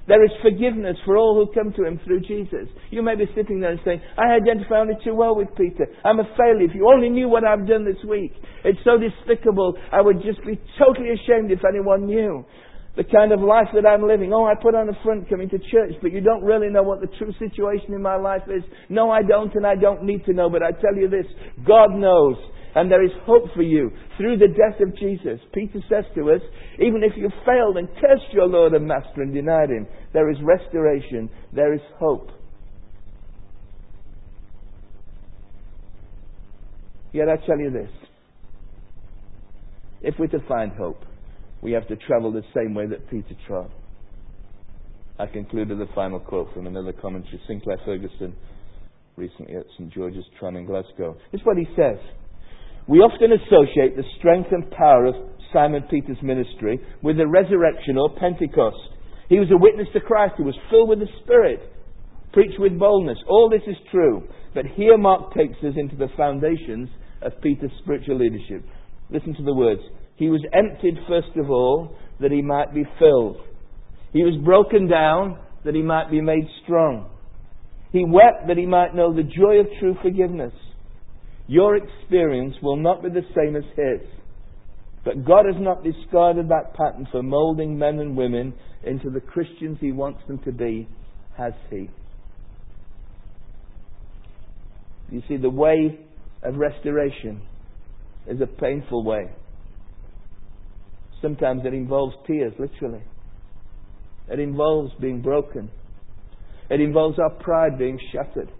There 0.08 0.24
is 0.24 0.30
forgiveness 0.40 0.96
for 1.04 1.16
all 1.16 1.34
who 1.34 1.52
come 1.52 1.72
to 1.72 1.84
Him 1.84 1.98
through 2.04 2.20
Jesus. 2.20 2.68
You 2.90 3.02
may 3.02 3.16
be 3.16 3.26
sitting 3.34 3.58
there 3.58 3.72
and 3.72 3.80
saying, 3.84 4.00
I 4.16 4.34
identify 4.34 4.78
only 4.78 4.94
too 5.02 5.14
well 5.16 5.34
with 5.34 5.48
Peter. 5.56 5.86
I'm 6.04 6.20
a 6.20 6.28
failure. 6.38 6.62
If 6.62 6.74
you 6.74 6.88
only 6.88 7.08
knew 7.08 7.28
what 7.28 7.44
I've 7.44 7.66
done 7.66 7.84
this 7.84 8.02
week, 8.08 8.32
it's 8.64 8.78
so 8.84 8.98
despicable. 8.98 9.74
I 9.92 10.00
would 10.00 10.22
just 10.22 10.44
be 10.46 10.60
totally 10.78 11.10
ashamed 11.10 11.50
if 11.50 11.58
anyone 11.68 12.06
knew 12.06 12.44
the 12.96 13.04
kind 13.04 13.32
of 13.32 13.40
life 13.40 13.66
that 13.74 13.84
I'm 13.84 14.06
living. 14.06 14.32
Oh, 14.32 14.46
I 14.46 14.54
put 14.54 14.74
on 14.74 14.88
a 14.88 14.96
front 15.02 15.28
coming 15.28 15.50
to 15.50 15.58
church, 15.58 15.94
but 16.00 16.12
you 16.12 16.20
don't 16.20 16.42
really 16.42 16.68
know 16.70 16.82
what 16.82 17.00
the 17.00 17.08
true 17.18 17.32
situation 17.38 17.92
in 17.92 18.00
my 18.00 18.16
life 18.16 18.42
is. 18.48 18.62
No, 18.88 19.10
I 19.10 19.22
don't, 19.22 19.54
and 19.54 19.66
I 19.66 19.74
don't 19.74 20.04
need 20.04 20.24
to 20.26 20.32
know, 20.32 20.48
but 20.48 20.62
I 20.62 20.70
tell 20.70 20.94
you 20.94 21.08
this 21.08 21.26
God 21.66 21.90
knows. 21.92 22.36
And 22.76 22.92
there 22.92 23.02
is 23.02 23.10
hope 23.24 23.44
for 23.54 23.62
you 23.62 23.90
through 24.18 24.36
the 24.36 24.48
death 24.48 24.78
of 24.86 24.94
Jesus. 24.98 25.40
Peter 25.54 25.80
says 25.88 26.04
to 26.14 26.30
us, 26.30 26.42
even 26.74 27.02
if 27.02 27.16
you 27.16 27.30
failed 27.46 27.78
and 27.78 27.88
cursed 27.88 28.32
your 28.32 28.46
Lord 28.46 28.74
and 28.74 28.86
Master 28.86 29.22
and 29.22 29.32
denied 29.32 29.70
Him, 29.70 29.86
there 30.12 30.30
is 30.30 30.36
restoration, 30.42 31.30
there 31.54 31.72
is 31.72 31.80
hope. 31.98 32.28
Yet 37.12 37.30
I 37.30 37.36
tell 37.46 37.58
you 37.58 37.70
this 37.70 37.88
if 40.02 40.14
we're 40.18 40.26
to 40.26 40.46
find 40.46 40.70
hope, 40.72 41.02
we 41.62 41.72
have 41.72 41.88
to 41.88 41.96
travel 41.96 42.30
the 42.30 42.42
same 42.54 42.74
way 42.74 42.86
that 42.88 43.08
Peter 43.08 43.34
trod. 43.46 43.70
I 45.18 45.24
conclude 45.24 45.70
with 45.70 45.80
a 45.80 45.88
final 45.94 46.20
quote 46.20 46.52
from 46.52 46.66
another 46.66 46.92
commentary, 46.92 47.40
Sinclair 47.48 47.78
Ferguson, 47.86 48.36
recently 49.16 49.56
at 49.56 49.64
St 49.78 49.90
George's 49.94 50.26
Tron 50.38 50.56
in 50.56 50.66
Glasgow. 50.66 51.16
It's 51.32 51.42
what 51.44 51.56
he 51.56 51.64
says. 51.74 51.96
We 52.88 52.98
often 52.98 53.32
associate 53.32 53.96
the 53.96 54.04
strength 54.18 54.50
and 54.52 54.70
power 54.70 55.06
of 55.06 55.14
Simon 55.52 55.82
Peter's 55.90 56.22
ministry 56.22 56.78
with 57.02 57.16
the 57.16 57.26
resurrection 57.26 57.98
or 57.98 58.14
Pentecost. 58.14 58.76
He 59.28 59.40
was 59.40 59.48
a 59.50 59.58
witness 59.58 59.88
to 59.92 60.00
Christ. 60.00 60.34
He 60.36 60.44
was 60.44 60.54
filled 60.70 60.90
with 60.90 61.00
the 61.00 61.08
Spirit, 61.24 61.60
preached 62.32 62.60
with 62.60 62.78
boldness. 62.78 63.18
All 63.28 63.50
this 63.50 63.66
is 63.66 63.76
true. 63.90 64.28
But 64.54 64.66
here 64.76 64.96
Mark 64.96 65.34
takes 65.34 65.58
us 65.58 65.74
into 65.76 65.96
the 65.96 66.08
foundations 66.16 66.88
of 67.22 67.32
Peter's 67.42 67.72
spiritual 67.82 68.18
leadership. 68.18 68.62
Listen 69.10 69.34
to 69.34 69.42
the 69.42 69.54
words. 69.54 69.80
He 70.16 70.28
was 70.28 70.42
emptied, 70.52 70.96
first 71.08 71.36
of 71.36 71.50
all, 71.50 71.96
that 72.20 72.30
he 72.30 72.40
might 72.40 72.72
be 72.72 72.84
filled. 72.98 73.36
He 74.12 74.22
was 74.22 74.40
broken 74.44 74.88
down 74.88 75.38
that 75.64 75.74
he 75.74 75.82
might 75.82 76.10
be 76.10 76.20
made 76.20 76.46
strong. 76.62 77.10
He 77.92 78.04
wept 78.04 78.46
that 78.46 78.56
he 78.56 78.66
might 78.66 78.94
know 78.94 79.14
the 79.14 79.22
joy 79.22 79.60
of 79.60 79.66
true 79.80 79.96
forgiveness. 80.02 80.52
Your 81.48 81.76
experience 81.76 82.54
will 82.62 82.76
not 82.76 83.02
be 83.02 83.08
the 83.08 83.22
same 83.34 83.56
as 83.56 83.64
his. 83.76 84.08
But 85.04 85.24
God 85.24 85.44
has 85.46 85.54
not 85.60 85.84
discarded 85.84 86.48
that 86.48 86.74
pattern 86.74 87.06
for 87.12 87.22
molding 87.22 87.78
men 87.78 88.00
and 88.00 88.16
women 88.16 88.52
into 88.84 89.08
the 89.08 89.20
Christians 89.20 89.78
He 89.80 89.92
wants 89.92 90.20
them 90.26 90.40
to 90.44 90.50
be, 90.50 90.88
has 91.36 91.52
He? 91.70 91.88
You 95.12 95.22
see, 95.28 95.36
the 95.36 95.48
way 95.50 96.00
of 96.42 96.56
restoration 96.56 97.40
is 98.26 98.40
a 98.40 98.46
painful 98.46 99.04
way. 99.04 99.30
Sometimes 101.22 101.62
it 101.64 101.72
involves 101.72 102.16
tears, 102.26 102.52
literally. 102.58 103.02
It 104.28 104.40
involves 104.40 104.92
being 105.00 105.22
broken. 105.22 105.70
It 106.68 106.80
involves 106.80 107.18
our 107.20 107.30
pride 107.30 107.78
being 107.78 107.98
shattered. 108.12 108.50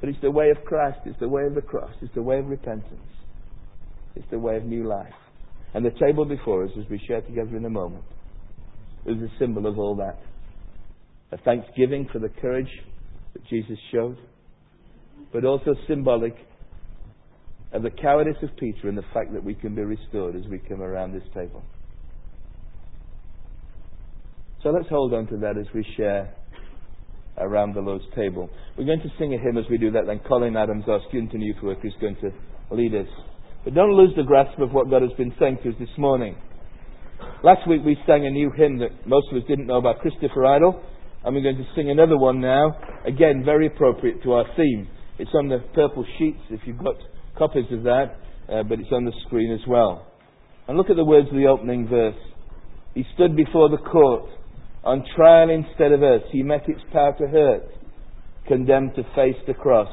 But 0.00 0.10
it's 0.10 0.20
the 0.20 0.30
way 0.30 0.50
of 0.50 0.64
Christ, 0.64 0.98
it's 1.06 1.18
the 1.20 1.28
way 1.28 1.44
of 1.44 1.54
the 1.54 1.62
cross, 1.62 1.92
it's 2.02 2.14
the 2.14 2.22
way 2.22 2.38
of 2.38 2.48
repentance. 2.48 3.00
It's 4.14 4.26
the 4.30 4.38
way 4.38 4.56
of 4.56 4.64
new 4.64 4.86
life. 4.86 5.12
And 5.74 5.84
the 5.84 5.92
table 6.00 6.24
before 6.24 6.64
us, 6.64 6.70
as 6.78 6.88
we 6.90 7.00
share 7.06 7.20
together 7.20 7.56
in 7.56 7.64
a 7.64 7.70
moment, 7.70 8.04
is 9.04 9.16
a 9.18 9.28
symbol 9.38 9.66
of 9.66 9.78
all 9.78 9.94
that. 9.96 10.18
A 11.32 11.38
thanksgiving 11.38 12.08
for 12.12 12.18
the 12.18 12.30
courage 12.40 12.70
that 13.34 13.44
Jesus 13.46 13.78
showed, 13.92 14.16
but 15.32 15.44
also 15.44 15.74
symbolic 15.86 16.34
of 17.72 17.82
the 17.82 17.90
cowardice 17.90 18.36
of 18.42 18.56
Peter 18.56 18.88
and 18.88 18.96
the 18.96 19.04
fact 19.12 19.32
that 19.34 19.44
we 19.44 19.54
can 19.54 19.74
be 19.74 19.82
restored 19.82 20.34
as 20.34 20.46
we 20.48 20.58
come 20.58 20.80
around 20.80 21.12
this 21.12 21.28
table. 21.34 21.62
So 24.62 24.70
let's 24.70 24.88
hold 24.88 25.12
on 25.12 25.26
to 25.28 25.36
that 25.38 25.58
as 25.58 25.66
we 25.74 25.86
share 25.96 26.32
around 27.38 27.74
the 27.74 27.80
Lord's 27.80 28.04
table. 28.14 28.48
We're 28.76 28.86
going 28.86 29.02
to 29.02 29.12
sing 29.18 29.34
a 29.34 29.38
hymn 29.38 29.58
as 29.58 29.64
we 29.70 29.78
do 29.78 29.90
that, 29.92 30.06
then 30.06 30.20
Colin 30.26 30.56
Adams, 30.56 30.84
our 30.88 31.00
student 31.08 31.32
and 31.32 31.42
youth 31.42 31.56
worker, 31.62 31.86
is 31.86 31.94
going 32.00 32.16
to 32.16 32.30
lead 32.74 32.94
us. 32.94 33.08
But 33.64 33.74
don't 33.74 33.92
lose 33.92 34.12
the 34.16 34.22
grasp 34.22 34.58
of 34.60 34.72
what 34.72 34.90
God 34.90 35.02
has 35.02 35.12
been 35.18 35.34
saying 35.38 35.58
to 35.62 35.70
us 35.70 35.74
this 35.78 35.88
morning. 35.98 36.36
Last 37.42 37.68
week 37.68 37.82
we 37.84 37.96
sang 38.06 38.26
a 38.26 38.30
new 38.30 38.50
hymn 38.56 38.78
that 38.78 39.06
most 39.06 39.26
of 39.30 39.38
us 39.38 39.48
didn't 39.48 39.66
know 39.66 39.78
about 39.78 40.00
Christopher 40.00 40.44
Idle, 40.46 40.82
and 41.24 41.34
we're 41.34 41.42
going 41.42 41.56
to 41.56 41.66
sing 41.74 41.90
another 41.90 42.16
one 42.16 42.40
now, 42.40 42.76
again 43.06 43.42
very 43.44 43.66
appropriate 43.66 44.22
to 44.22 44.32
our 44.32 44.44
theme. 44.56 44.88
It's 45.18 45.30
on 45.34 45.48
the 45.48 45.58
purple 45.74 46.04
sheets 46.18 46.38
if 46.50 46.60
you've 46.66 46.78
got 46.78 46.94
copies 47.36 47.64
of 47.72 47.82
that, 47.84 48.16
uh, 48.48 48.62
but 48.62 48.78
it's 48.78 48.92
on 48.92 49.04
the 49.04 49.12
screen 49.26 49.52
as 49.52 49.66
well. 49.66 50.06
And 50.68 50.76
look 50.76 50.90
at 50.90 50.96
the 50.96 51.04
words 51.04 51.28
of 51.28 51.34
the 51.34 51.46
opening 51.46 51.88
verse. 51.88 52.16
He 52.94 53.04
stood 53.14 53.36
before 53.36 53.68
the 53.68 53.78
court, 53.78 54.30
on 54.86 55.04
trial 55.14 55.50
instead 55.50 55.92
of 55.92 56.02
us. 56.02 56.22
He 56.30 56.42
met 56.42 56.68
its 56.68 56.80
power 56.92 57.14
to 57.18 57.26
hurt, 57.26 57.68
condemned 58.48 58.94
to 58.94 59.02
face 59.14 59.36
the 59.46 59.54
cross. 59.54 59.90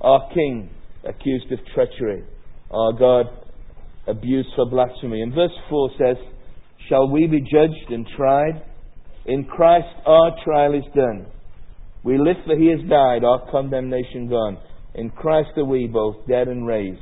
Our 0.00 0.28
King, 0.32 0.70
accused 1.04 1.50
of 1.50 1.58
treachery 1.74 2.24
our 2.70 2.92
God 2.92 3.26
abused 4.06 4.48
for 4.56 4.68
blasphemy. 4.68 5.22
And 5.22 5.32
verse 5.32 5.52
4 5.70 5.90
says, 5.98 6.16
Shall 6.88 7.08
we 7.08 7.26
be 7.26 7.40
judged 7.40 7.90
and 7.90 8.06
tried? 8.16 8.62
In 9.26 9.44
Christ 9.44 9.86
our 10.04 10.32
trial 10.44 10.74
is 10.74 10.84
done. 10.94 11.26
We 12.02 12.18
live 12.18 12.36
for 12.44 12.58
he 12.58 12.68
has 12.68 12.80
died, 12.88 13.24
our 13.24 13.50
condemnation 13.50 14.28
gone. 14.28 14.58
In 14.94 15.10
Christ 15.10 15.50
are 15.56 15.64
we 15.64 15.86
both 15.86 16.16
dead 16.28 16.48
and 16.48 16.66
raised, 16.66 17.00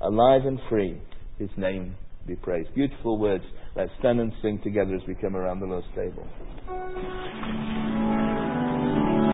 alive 0.00 0.42
and 0.44 0.60
free. 0.68 1.00
His 1.38 1.50
name 1.56 1.96
be 2.26 2.36
praised. 2.36 2.74
Beautiful 2.74 3.18
words. 3.18 3.44
Let's 3.76 3.90
stand 3.98 4.20
and 4.20 4.32
sing 4.42 4.60
together 4.62 4.94
as 4.94 5.02
we 5.06 5.14
come 5.14 5.36
around 5.36 5.60
the 5.60 5.66
Lord's 5.66 5.86
table. 5.94 6.26